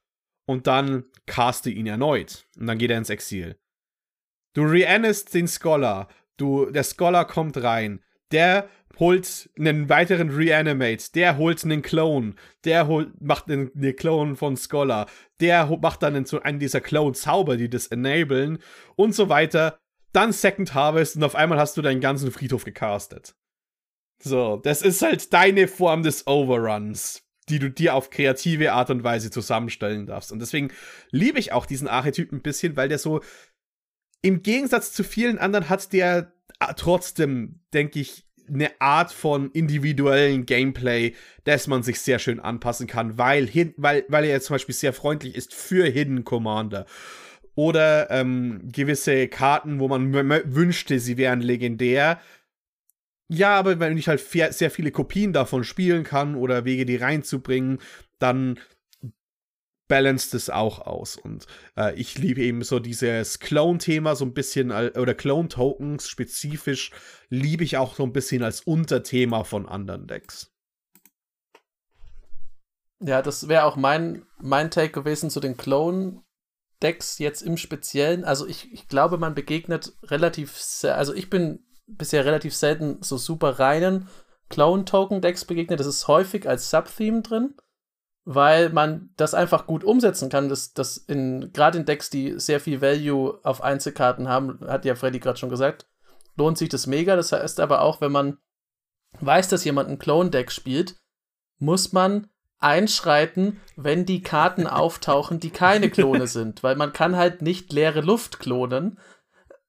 [0.45, 2.45] und dann caste ihn erneut.
[2.57, 3.57] Und dann geht er ins Exil.
[4.53, 6.09] Du reanest den Scholar.
[6.37, 8.03] Du, der Scholar kommt rein.
[8.31, 8.69] Der
[8.99, 15.07] holt einen weiteren Reanimate, der holt einen Clone, der holt, macht einen Clone von Scholar,
[15.39, 18.59] der macht dann einen dieser Clone-Zauber, die das enablen
[18.95, 19.80] und so weiter
[20.13, 23.35] dann Second Harvest und auf einmal hast du deinen ganzen Friedhof gecastet.
[24.23, 29.03] So, das ist halt deine Form des Overruns, die du dir auf kreative Art und
[29.03, 30.31] Weise zusammenstellen darfst.
[30.31, 30.71] Und deswegen
[31.09, 33.21] liebe ich auch diesen Archetyp ein bisschen, weil der so
[34.21, 36.33] im Gegensatz zu vielen anderen hat der
[36.77, 43.17] trotzdem, denke ich, eine Art von individuellen Gameplay, das man sich sehr schön anpassen kann,
[43.17, 46.85] weil, weil, weil er zum Beispiel sehr freundlich ist für Hidden Commander
[47.61, 52.19] oder ähm, gewisse Karten, wo man wünschte, sie wären legendär.
[53.29, 57.77] Ja, aber wenn ich halt sehr viele Kopien davon spielen kann oder Wege, die reinzubringen,
[58.17, 58.59] dann
[59.87, 61.17] balanced es auch aus.
[61.17, 61.45] Und
[61.77, 66.89] äh, ich liebe eben so dieses Clone-Thema so ein bisschen, oder Clone-Tokens spezifisch,
[67.29, 70.51] liebe ich auch so ein bisschen als Unterthema von anderen Decks.
[72.99, 76.23] Ja, das wäre auch mein, mein Take gewesen zu den Clone
[76.81, 82.25] Decks jetzt im Speziellen, also ich, ich glaube, man begegnet relativ, also ich bin bisher
[82.25, 84.07] relativ selten so super reinen
[84.49, 85.79] Clone-Token-Decks begegnet.
[85.79, 87.55] Das ist häufig als Subtheme drin,
[88.23, 90.49] weil man das einfach gut umsetzen kann.
[90.49, 94.95] Das, das in, gerade in Decks, die sehr viel Value auf Einzelkarten haben, hat ja
[94.95, 95.87] Freddy gerade schon gesagt,
[96.35, 97.15] lohnt sich das mega.
[97.15, 98.37] Das heißt aber auch, wenn man
[99.19, 100.97] weiß, dass jemand ein Clone-Deck spielt,
[101.57, 102.27] muss man
[102.61, 108.01] einschreiten, wenn die Karten auftauchen, die keine Klone sind, weil man kann halt nicht leere
[108.01, 108.99] Luft klonen.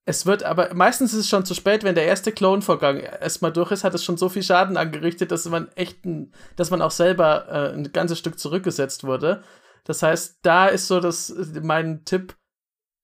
[0.05, 3.71] Es wird aber, meistens ist es schon zu spät, wenn der erste Klonvorgang erstmal durch
[3.71, 6.91] ist, hat es schon so viel Schaden angerichtet, dass man echt, ein, dass man auch
[6.91, 9.43] selber äh, ein ganzes Stück zurückgesetzt wurde.
[9.85, 12.35] Das heißt, da ist so das, mein Tipp,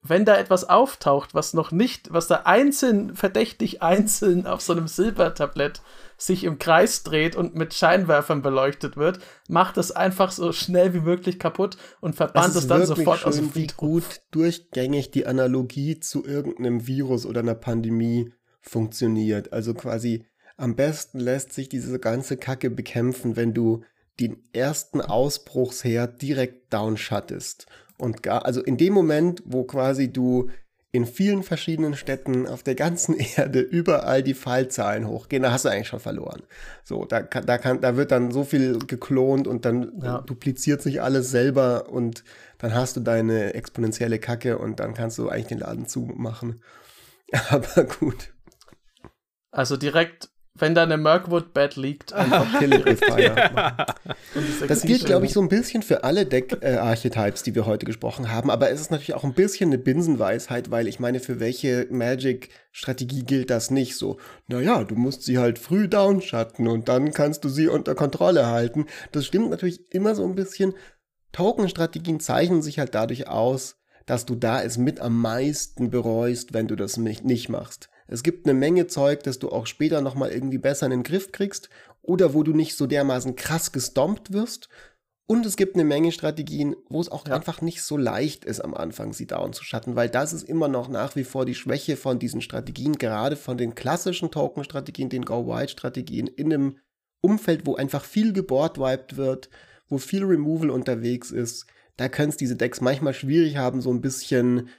[0.09, 4.89] wenn da etwas auftaucht, was noch nicht, was da einzeln, verdächtig einzeln auf so einem
[4.89, 5.83] Silbertablett
[6.17, 11.01] sich im Kreis dreht und mit Scheinwerfern beleuchtet wird, macht es einfach so schnell wie
[11.01, 13.73] möglich kaputt und verbannt es dann sofort schön, aus dem Feed.
[13.73, 19.53] Wie gut durchgängig die Analogie zu irgendeinem Virus oder einer Pandemie funktioniert.
[19.53, 23.85] Also quasi am besten lässt sich diese ganze Kacke bekämpfen, wenn du
[24.19, 27.67] den ersten Ausbruchsherd direkt downshuttest.
[27.99, 30.49] Und gar, also in dem Moment, wo quasi du
[30.91, 35.69] in vielen verschiedenen Städten auf der ganzen Erde überall die Fallzahlen hochgehen, da hast du
[35.69, 36.43] eigentlich schon verloren.
[36.85, 40.21] So, da kann, da kann, da wird dann so viel geklont und dann ja.
[40.23, 42.25] dupliziert sich alles selber und
[42.59, 46.63] dann hast du deine exponentielle Kacke und dann kannst du eigentlich den Laden zumachen.
[47.51, 48.33] Aber gut.
[49.51, 50.31] Also direkt
[50.61, 53.23] wenn da eine Mirkwood-Bed liegt, einfach Kill it with fire.
[53.23, 53.87] ja.
[54.67, 58.51] Das gilt, glaube ich, so ein bisschen für alle Deck-Archetypes, die wir heute gesprochen haben.
[58.51, 63.25] Aber es ist natürlich auch ein bisschen eine Binsenweisheit, weil ich meine, für welche Magic-Strategie
[63.25, 64.19] gilt das nicht so?
[64.47, 68.87] Naja, du musst sie halt früh downschatten und dann kannst du sie unter Kontrolle halten.
[69.13, 70.75] Das stimmt natürlich immer so ein bisschen.
[71.33, 76.67] Token-Strategien zeichnen sich halt dadurch aus, dass du da es mit am meisten bereust, wenn
[76.67, 77.91] du das nicht machst.
[78.09, 81.31] Es gibt eine Menge Zeug, das du auch später nochmal irgendwie besser in den Griff
[81.31, 81.69] kriegst
[82.03, 84.69] oder wo du nicht so dermaßen krass gestompt wirst.
[85.31, 87.35] Und es gibt eine Menge Strategien, wo es auch ja.
[87.35, 90.69] einfach nicht so leicht ist, am Anfang sie down zu schatten, weil das ist immer
[90.69, 95.27] noch nach wie vor die Schwäche von diesen Strategien, gerade von den klassischen Token-Strategien, den
[95.27, 96.79] Go-Wide-Strategien, in einem
[97.21, 99.51] Umfeld, wo einfach viel geboardwiped wird,
[99.89, 101.67] wo viel Removal unterwegs ist.
[101.99, 104.71] Da können es diese Decks manchmal schwierig haben, so ein bisschen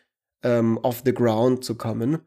[0.41, 2.19] ähm, off the ground zu kommen.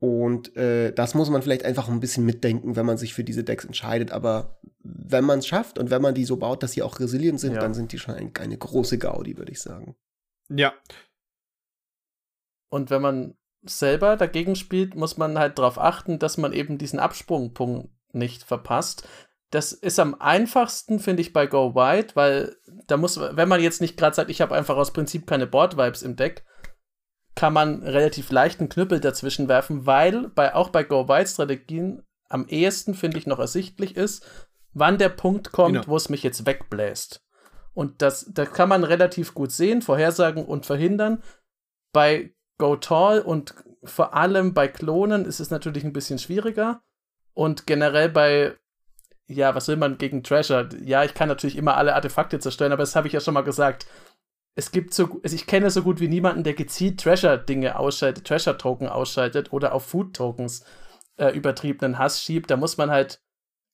[0.00, 3.44] Und äh, das muss man vielleicht einfach ein bisschen mitdenken, wenn man sich für diese
[3.44, 4.12] Decks entscheidet.
[4.12, 7.38] Aber wenn man es schafft und wenn man die so baut, dass sie auch resilient
[7.38, 7.60] sind, ja.
[7.60, 9.96] dann sind die schon ein, eine große Gaudi, würde ich sagen.
[10.48, 10.72] Ja.
[12.70, 16.98] Und wenn man selber dagegen spielt, muss man halt darauf achten, dass man eben diesen
[16.98, 19.06] Absprungpunkt nicht verpasst.
[19.50, 23.82] Das ist am einfachsten, finde ich, bei Go Wide, weil da muss, wenn man jetzt
[23.82, 26.44] nicht gerade sagt, ich habe einfach aus Prinzip keine Board-Vibes im Deck,
[27.34, 33.18] kann man relativ leichten Knüppel dazwischen werfen, weil bei, auch bei Go-Wide-Strategien am ehesten, finde
[33.18, 34.26] ich, noch ersichtlich ist,
[34.72, 35.86] wann der Punkt kommt, genau.
[35.86, 37.24] wo es mich jetzt wegbläst.
[37.72, 41.22] Und das, das kann man relativ gut sehen, vorhersagen und verhindern.
[41.92, 46.82] Bei Go Tall und vor allem bei Klonen ist es natürlich ein bisschen schwieriger.
[47.32, 48.56] Und generell bei,
[49.26, 50.68] ja, was will man gegen Treasure?
[50.82, 53.42] Ja, ich kann natürlich immer alle Artefakte zerstören, aber das habe ich ja schon mal
[53.42, 53.86] gesagt
[54.54, 58.88] es gibt so, also ich kenne so gut wie niemanden, der gezielt Treasure-Dinge ausschaltet, Treasure-Token
[58.88, 60.64] ausschaltet oder auf Food-Tokens
[61.16, 62.50] äh, übertriebenen Hass schiebt.
[62.50, 63.22] Da muss man halt,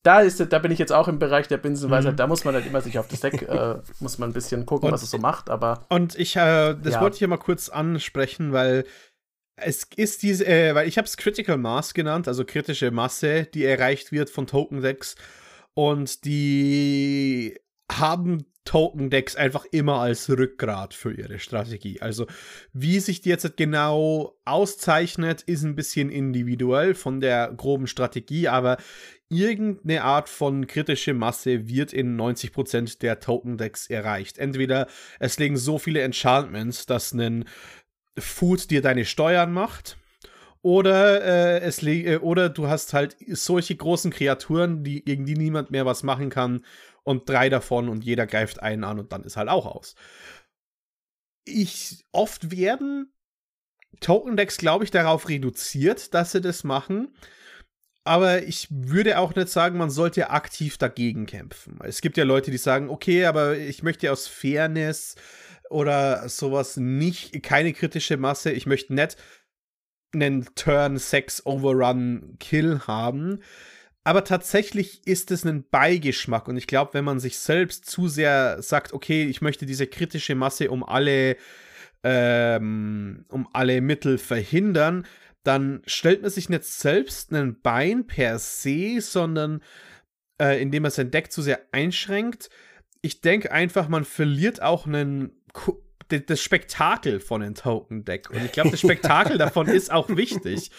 [0.02, 2.16] da ist, da bin ich jetzt auch im Bereich der Binsenweisheit, mhm.
[2.16, 4.88] da muss man halt immer sich auf das Deck, äh, muss man ein bisschen gucken,
[4.88, 5.86] und, was es so macht, aber.
[5.88, 7.00] Und ich, äh, das ja.
[7.00, 8.84] wollte ich ja mal kurz ansprechen, weil
[9.56, 13.64] es ist diese, äh, weil ich habe es Critical Mass genannt, also kritische Masse, die
[13.64, 15.16] erreicht wird von Token Decks
[15.72, 17.58] und die
[17.90, 22.02] haben Token-Decks einfach immer als Rückgrat für ihre Strategie.
[22.02, 22.26] Also
[22.74, 28.76] wie sich die jetzt genau auszeichnet, ist ein bisschen individuell von der groben Strategie, aber
[29.30, 34.36] irgendeine Art von kritische Masse wird in 90% der Token-Decks erreicht.
[34.36, 34.86] Entweder
[35.18, 37.46] es legen so viele Enchantments, dass ein
[38.18, 39.96] Food dir deine Steuern macht,
[40.66, 45.70] oder, äh, es äh, oder du hast halt solche großen Kreaturen, die gegen die niemand
[45.70, 46.64] mehr was machen kann
[47.06, 49.94] und drei davon und jeder greift einen an und dann ist halt auch aus.
[51.44, 53.12] Ich, oft werden
[54.00, 57.14] Token-Decks, glaube ich, darauf reduziert, dass sie das machen.
[58.02, 61.78] Aber ich würde auch nicht sagen, man sollte aktiv dagegen kämpfen.
[61.84, 65.14] Es gibt ja Leute, die sagen, okay, aber ich möchte aus Fairness
[65.70, 69.16] oder sowas nicht, keine kritische Masse, ich möchte nicht
[70.12, 73.40] einen Turn 6 Overrun Kill haben.
[74.06, 78.62] Aber tatsächlich ist es ein Beigeschmack und ich glaube, wenn man sich selbst zu sehr
[78.62, 81.36] sagt, okay, ich möchte diese kritische Masse um alle,
[82.04, 85.08] ähm, um alle Mittel verhindern,
[85.42, 89.60] dann stellt man sich nicht selbst ein Bein per se, sondern
[90.40, 92.48] äh, indem man sein Deck zu sehr einschränkt.
[93.02, 95.32] Ich denke einfach, man verliert auch einen
[96.06, 98.30] das Spektakel von einem Token-Deck.
[98.30, 100.70] Und ich glaube, das Spektakel davon ist auch wichtig.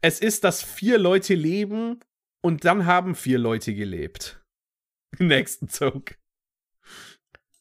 [0.00, 2.00] Es ist, dass vier Leute leben
[2.42, 4.42] und dann haben vier Leute gelebt.
[5.18, 6.16] Im nächsten Zug.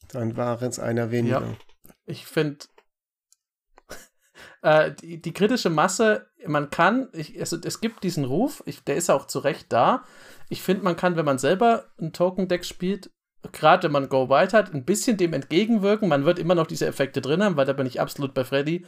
[0.10, 1.42] Dann war es einer weniger.
[1.42, 1.58] Ja,
[2.06, 2.66] ich finde,
[4.62, 8.96] äh, die, die, kritische Masse, man kann, ich, also es gibt diesen Ruf, ich, der
[8.98, 10.04] ist auch zu Recht da.
[10.50, 13.12] Ich finde, man kann, wenn man selber ein Token-Deck spielt,
[13.52, 16.08] gerade wenn man Go White hat, ein bisschen dem entgegenwirken.
[16.08, 18.86] Man wird immer noch diese Effekte drin haben, weil da bin ich absolut bei Freddy.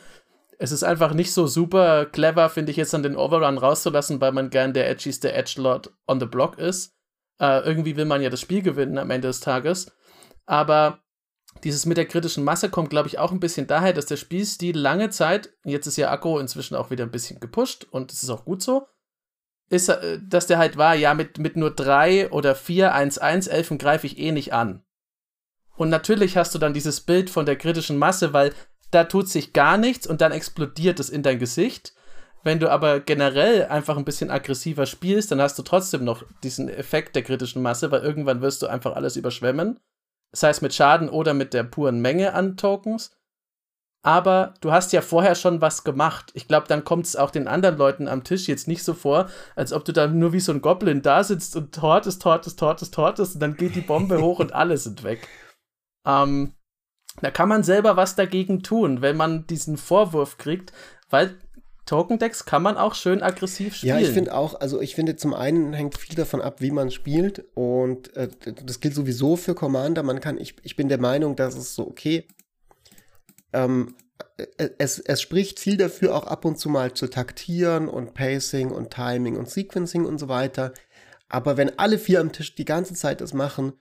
[0.60, 4.32] Es ist einfach nicht so super clever, finde ich, jetzt an den Overrun rauszulassen, weil
[4.32, 6.96] man gern der edgyste Edgelord on the Block ist.
[7.40, 9.92] Äh, irgendwie will man ja das Spiel gewinnen am Ende des Tages.
[10.46, 11.04] Aber
[11.64, 14.78] dieses mit der kritischen Masse kommt, glaube ich, auch ein bisschen daher, dass der Spielstil
[14.78, 18.30] lange Zeit, jetzt ist ja Akku inzwischen auch wieder ein bisschen gepusht und es ist
[18.30, 18.88] auch gut so,
[19.70, 24.08] ist, äh, dass der halt war, ja, mit, mit nur drei oder vier 1-1-Elfen greife
[24.08, 24.84] ich eh nicht an.
[25.76, 28.54] Und natürlich hast du dann dieses Bild von der kritischen Masse, weil
[28.94, 31.94] da tut sich gar nichts und dann explodiert es in dein Gesicht.
[32.44, 36.68] Wenn du aber generell einfach ein bisschen aggressiver spielst, dann hast du trotzdem noch diesen
[36.68, 39.80] Effekt der kritischen Masse, weil irgendwann wirst du einfach alles überschwemmen.
[40.34, 43.16] Sei es mit Schaden oder mit der puren Menge an Tokens.
[44.06, 46.32] Aber du hast ja vorher schon was gemacht.
[46.34, 49.30] Ich glaube, dann kommt es auch den anderen Leuten am Tisch jetzt nicht so vor,
[49.56, 52.94] als ob du da nur wie so ein Goblin da sitzt und tortest, tortest, tortest,
[52.94, 55.30] tortest und dann geht die Bombe hoch und alle sind weg.
[56.06, 56.54] Ähm,
[57.22, 60.74] da kann man selber was dagegen tun, wenn man diesen Vorwurf kriegt,
[61.10, 61.38] weil
[61.86, 64.00] Token-Decks kann man auch schön aggressiv spielen.
[64.00, 66.92] Ja, ich finde auch, also ich finde zum einen hängt viel davon ab, wie man
[66.92, 68.30] spielt und äh,
[68.66, 70.02] das gilt sowieso für Commander.
[70.02, 72.26] Man kann, ich, ich bin der Meinung, dass es so, okay,
[73.52, 73.96] ähm,
[74.38, 78.72] äh, es, es spricht viel dafür, auch ab und zu mal zu taktieren und Pacing
[78.72, 80.74] und Timing und Sequencing und so weiter.
[81.28, 83.74] Aber wenn alle vier am Tisch die ganze Zeit das machen,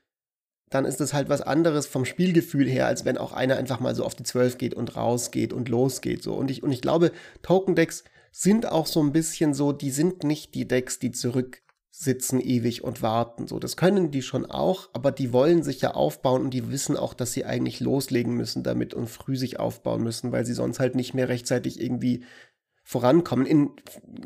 [0.75, 3.95] dann ist das halt was anderes vom Spielgefühl her, als wenn auch einer einfach mal
[3.95, 6.23] so auf die 12 geht und rausgeht und losgeht.
[6.23, 6.35] So.
[6.35, 7.12] Und, ich, und ich glaube,
[7.43, 12.83] Token-Decks sind auch so ein bisschen so, die sind nicht die Decks, die zurücksitzen ewig
[12.83, 13.47] und warten.
[13.47, 16.97] So, das können die schon auch, aber die wollen sich ja aufbauen und die wissen
[16.97, 20.81] auch, dass sie eigentlich loslegen müssen damit und früh sich aufbauen müssen, weil sie sonst
[20.81, 22.25] halt nicht mehr rechtzeitig irgendwie
[22.83, 23.47] vorankommen.
[23.47, 23.70] In,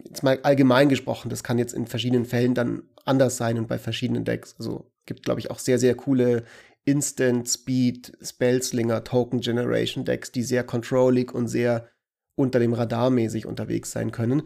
[0.05, 3.79] jetzt mal allgemein gesprochen, das kann jetzt in verschiedenen Fällen dann anders sein und bei
[3.79, 4.55] verschiedenen Decks.
[4.59, 6.45] Also gibt, glaube ich, auch sehr, sehr coole
[6.85, 11.89] Instant Speed Spellslinger Token Generation Decks, die sehr controllig und sehr
[12.37, 14.43] unter dem Radar mäßig unterwegs sein können.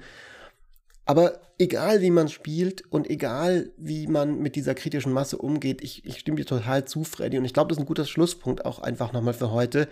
[1.04, 6.04] Aber egal wie man spielt und egal wie man mit dieser kritischen Masse umgeht, ich,
[6.06, 7.36] ich stimme dir total zu, Freddy.
[7.36, 9.88] Und ich glaube, das ist ein guter Schlusspunkt auch einfach nochmal für heute.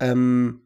[0.00, 0.60] Ähm,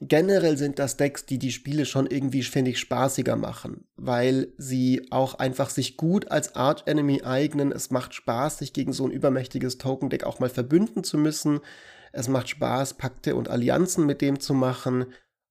[0.00, 5.06] generell sind das Decks, die die Spiele schon irgendwie, finde ich, spaßiger machen, weil sie
[5.10, 7.72] auch einfach sich gut als Arch Enemy eignen.
[7.72, 11.60] Es macht Spaß, sich gegen so ein übermächtiges Token-Deck auch mal verbünden zu müssen.
[12.12, 15.06] Es macht Spaß, Pakte und Allianzen mit dem zu machen.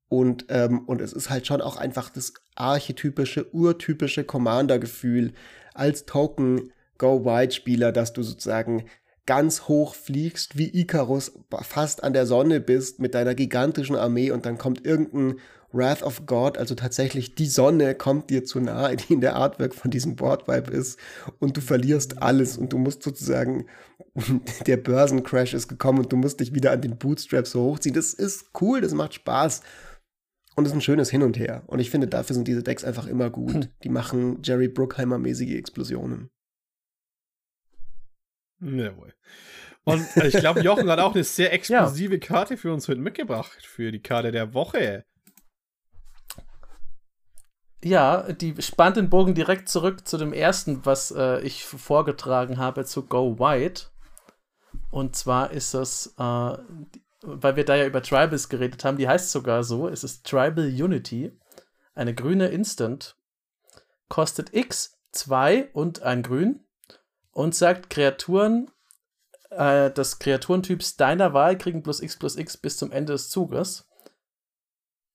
[0.10, 5.34] Und, ähm, und es ist halt schon auch einfach das archetypische, urtypische Commander-Gefühl
[5.74, 8.86] als Token-Go-Wide-Spieler, dass du sozusagen
[9.28, 14.48] ganz hoch fliegst, wie Icarus, fast an der Sonne bist mit deiner gigantischen Armee und
[14.48, 15.40] dann kommt irgendein
[15.72, 19.76] Wrath of God, also tatsächlich die Sonne kommt dir zu nahe, die in der Artwork
[19.76, 20.98] von diesem Boardvibe ist
[21.40, 23.68] und du verlierst alles und du musst sozusagen,
[24.66, 27.96] der Börsencrash ist gekommen und du musst dich wieder an den Bootstraps so hochziehen.
[27.96, 29.62] Das ist cool, das macht Spaß.
[30.56, 31.62] Und es ist ein schönes Hin und Her.
[31.68, 33.70] Und ich finde, dafür sind diese Decks einfach immer gut.
[33.84, 36.32] Die machen Jerry Bruckheimer-mäßige Explosionen.
[38.60, 39.14] Jawohl.
[39.84, 42.20] Und äh, ich glaube, Jochen hat auch eine sehr explosive ja.
[42.20, 45.06] Karte für uns heute mitgebracht, für die Karte der Woche.
[47.84, 52.86] Ja, die spannt den Bogen direkt zurück zu dem ersten, was äh, ich vorgetragen habe
[52.86, 53.86] zu Go White.
[54.90, 56.58] Und zwar ist das, äh,
[57.22, 60.66] weil wir da ja über Tribals geredet haben, die heißt sogar so, es ist Tribal
[60.66, 61.32] Unity,
[61.94, 63.16] eine grüne Instant,
[64.10, 66.67] kostet X, 2 und ein Grün
[67.38, 68.72] und sagt, Kreaturen
[69.52, 73.88] äh, des Kreaturentyps deiner Wahl kriegen plus x plus x bis zum Ende des Zuges.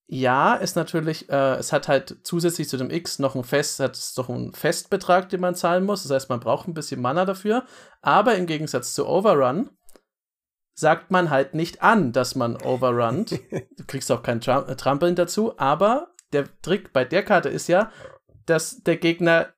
[0.06, 3.96] Ja, ist natürlich, äh, es hat halt zusätzlich zu dem X noch ein Fest, hat
[3.96, 6.02] es doch einen Festbetrag, den man zahlen muss.
[6.02, 7.64] Das heißt, man braucht ein bisschen Mana dafür.
[8.02, 9.70] Aber im Gegensatz zu Overrun
[10.74, 13.32] sagt man halt nicht an, dass man overrunnt.
[13.50, 15.58] du kriegst auch kein Tram Trampeln dazu.
[15.58, 17.90] Aber der Trick bei der Karte ist ja,
[18.46, 19.54] dass der Gegner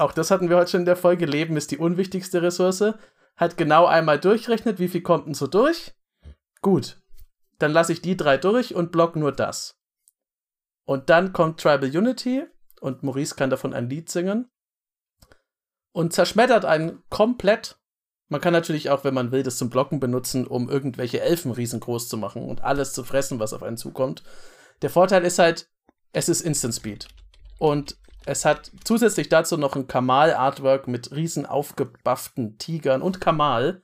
[0.00, 2.94] auch das hatten wir heute schon in der Folge, Leben ist die unwichtigste Ressource,
[3.36, 5.94] hat genau einmal durchrechnet, wie viel kommt denn so durch.
[6.62, 6.98] Gut,
[7.58, 9.78] dann lasse ich die drei durch und block nur das.
[10.84, 12.44] Und dann kommt Tribal Unity
[12.80, 14.50] und Maurice kann davon ein Lied singen
[15.92, 17.78] und zerschmettert einen komplett.
[18.28, 22.08] Man kann natürlich auch, wenn man will, das zum Blocken benutzen, um irgendwelche Elfen riesengroß
[22.08, 24.22] zu machen und alles zu fressen, was auf einen zukommt.
[24.82, 25.68] Der Vorteil ist halt,
[26.12, 27.08] es ist Instant Speed.
[27.58, 27.96] Und
[28.26, 33.82] es hat zusätzlich dazu noch ein Kamal-Artwork mit riesen aufgebufften Tigern und Kamal.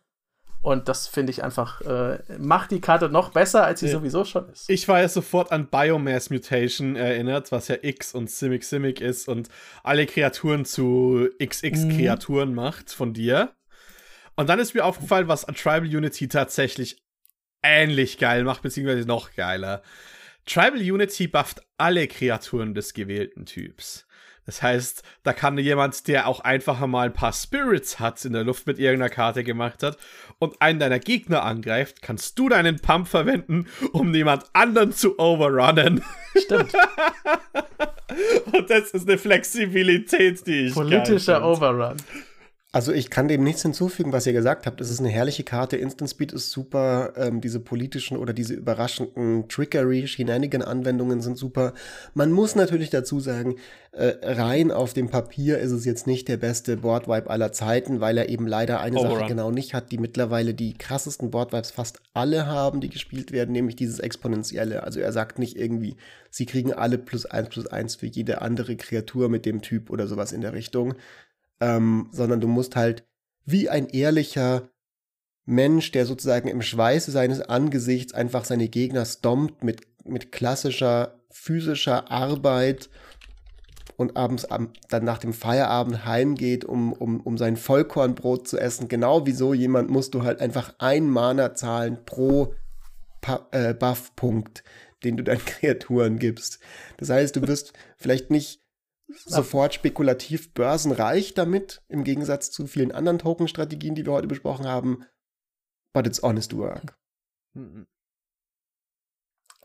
[0.62, 3.93] Und das finde ich einfach, äh, macht die Karte noch besser, als sie ja.
[3.93, 4.68] sowieso schon ist.
[4.68, 9.28] Ich war ja sofort an Biomass Mutation erinnert, was ja X und Simic Simic ist
[9.28, 9.49] und
[9.84, 12.55] alle Kreaturen zu XX-Kreaturen mhm.
[12.57, 13.55] macht von dir.
[14.34, 17.01] Und dann ist mir aufgefallen, was Tribal Unity tatsächlich
[17.62, 19.82] ähnlich geil macht, beziehungsweise noch geiler.
[20.47, 24.06] Tribal Unity bufft alle Kreaturen des gewählten Typs.
[24.47, 28.45] Das heißt, da kann jemand, der auch einfach mal ein paar Spirits hat, in der
[28.45, 29.99] Luft mit irgendeiner Karte gemacht hat
[30.39, 36.03] und einen deiner Gegner angreift, kannst du deinen Pump verwenden, um jemand anderen zu overrunnen.
[36.37, 36.73] Stimmt.
[38.53, 40.75] und das ist eine Flexibilität, die ich.
[40.75, 41.97] Politischer Overrun.
[42.77, 44.83] Also ich kann dem nichts hinzufügen, was ihr gesagt habt.
[44.83, 45.79] Es ist eine herrliche Karte.
[45.79, 47.14] Instant Speed ist super.
[47.16, 51.72] Ähm, diese politischen oder diese überraschenden Trickery, Shenanigan-Anwendungen sind super.
[52.12, 53.57] Man muss natürlich dazu sagen,
[53.93, 58.18] äh, rein auf dem Papier ist es jetzt nicht der beste Boardwipe aller Zeiten, weil
[58.18, 59.20] er eben leider eine Overrun.
[59.20, 63.53] Sache genau nicht hat, die mittlerweile die krassesten Boardwipes fast alle haben, die gespielt werden,
[63.53, 64.83] nämlich dieses Exponentielle.
[64.83, 65.97] Also er sagt nicht irgendwie,
[66.29, 70.07] sie kriegen alle plus eins plus eins für jede andere Kreatur mit dem Typ oder
[70.07, 70.95] sowas in der Richtung
[71.61, 73.05] ähm, sondern du musst halt
[73.45, 74.69] wie ein ehrlicher
[75.45, 82.11] Mensch, der sozusagen im Schweiße seines Angesichts einfach seine Gegner stompt mit, mit klassischer physischer
[82.11, 82.91] Arbeit
[83.97, 88.89] und abends am, dann nach dem Feierabend heimgeht, um, um, um sein Vollkornbrot zu essen.
[88.89, 92.55] Genau wie so jemand musst du halt einfach ein Mana zahlen pro
[93.53, 94.65] äh, Buff-Punkt,
[95.05, 96.59] den du deinen Kreaturen gibst.
[96.97, 98.61] Das heißt, du wirst vielleicht nicht
[99.09, 105.05] sofort spekulativ börsenreich damit, im Gegensatz zu vielen anderen Token-Strategien, die wir heute besprochen haben.
[105.93, 106.97] But it's honest work.
[107.55, 107.87] Mhm.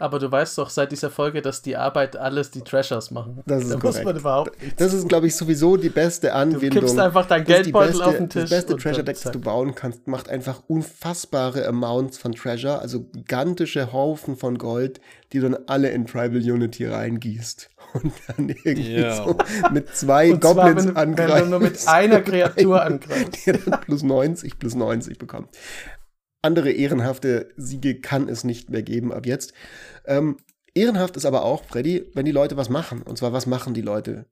[0.02, 3.44] Aber du weißt doch seit dieser Folge, dass die Arbeit alles die Treasures machen.
[3.46, 3.98] Das ist da korrekt.
[3.98, 4.58] muss man überhaupt.
[4.78, 6.72] Das ist, glaube ich, sowieso die beste Anwendung.
[6.72, 8.50] Du kippst einfach dein Geldbeutel beste, auf den Tisch.
[8.50, 13.94] Das beste Treasure-Deck, das du bauen kannst, macht einfach unfassbare Amounts von Treasure, also gigantische
[13.94, 15.02] Haufen von Gold,
[15.34, 17.70] die du dann alle in Tribal Unity reingießt.
[18.04, 19.16] Und dann irgendwie yeah.
[19.16, 19.38] so
[19.72, 21.34] mit zwei und Goblins zwar, wenn, angreifen.
[21.34, 23.46] Wenn du nur mit einer Kreatur angreifst.
[23.46, 25.50] Der dann plus 90, plus 90 bekommt.
[26.42, 29.54] Andere ehrenhafte Siege kann es nicht mehr geben ab jetzt.
[30.06, 30.38] Ähm,
[30.74, 33.02] ehrenhaft ist aber auch, Freddy, wenn die Leute was machen.
[33.04, 34.26] Und zwar, was machen die Leute?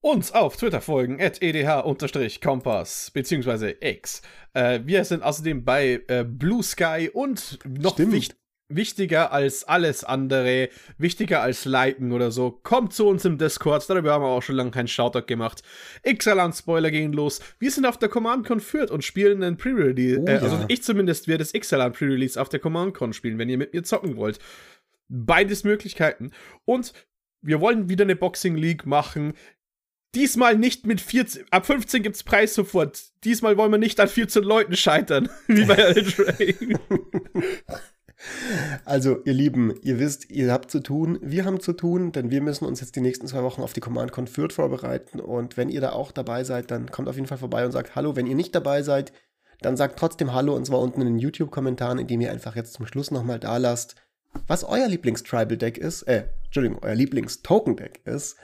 [0.00, 4.22] Uns auf Twitter folgen, at edh-kompass, beziehungsweise X.
[4.52, 8.41] Äh, wir sind außerdem bei äh, Blue Sky und noch wichtig
[8.76, 10.68] wichtiger als alles andere,
[10.98, 13.88] wichtiger als Liken oder so, kommt zu uns im Discord.
[13.88, 15.62] Darüber haben wir auch schon lange keinen Shoutout gemacht.
[16.04, 17.40] Xalan-Spoiler gehen los.
[17.58, 20.20] Wir sind auf der CommandCon Fürth und spielen einen Pre-Release.
[20.20, 20.64] Oh, äh, also ja.
[20.68, 24.16] ich zumindest werde das Xalan Pre-Release auf der CommandCon spielen, wenn ihr mit mir zocken
[24.16, 24.38] wollt.
[25.08, 26.30] Beides Möglichkeiten.
[26.64, 26.92] Und
[27.42, 29.34] wir wollen wieder eine Boxing League machen.
[30.14, 33.02] Diesmal nicht mit 14, ab 15 gibt's Preis sofort.
[33.24, 36.78] Diesmal wollen wir nicht an 14 Leuten scheitern, wie bei Eldrain.
[38.84, 42.40] Also, ihr Lieben, ihr wisst, ihr habt zu tun, wir haben zu tun, denn wir
[42.40, 45.20] müssen uns jetzt die nächsten zwei Wochen auf die Command Con vorbereiten.
[45.20, 47.96] Und wenn ihr da auch dabei seid, dann kommt auf jeden Fall vorbei und sagt
[47.96, 48.16] Hallo.
[48.16, 49.12] Wenn ihr nicht dabei seid,
[49.60, 52.86] dann sagt trotzdem Hallo und zwar unten in den YouTube-Kommentaren, indem ihr einfach jetzt zum
[52.86, 53.96] Schluss nochmal da lasst,
[54.46, 58.36] was euer Lieblings-Tribal-Deck ist, äh, Entschuldigung, euer Lieblings-Token-Deck ist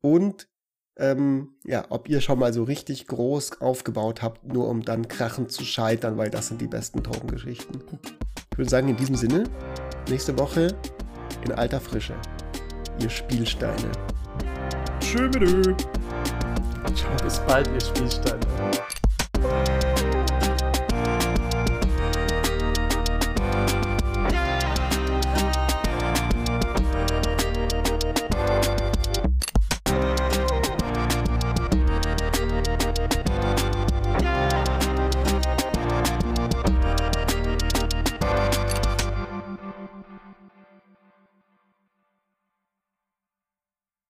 [0.00, 0.48] und
[0.96, 5.50] ähm, ja, ob ihr schon mal so richtig groß aufgebaut habt, nur um dann krachend
[5.50, 7.82] zu scheitern, weil das sind die besten Token-Geschichten.
[8.54, 9.42] Ich würde sagen, in diesem Sinne,
[10.08, 10.68] nächste Woche
[11.44, 12.14] in alter Frische.
[13.00, 13.90] Ihr Spielsteine.
[15.00, 15.28] Tschö
[16.94, 18.38] Ciao, bis bald, ihr Spielsteine.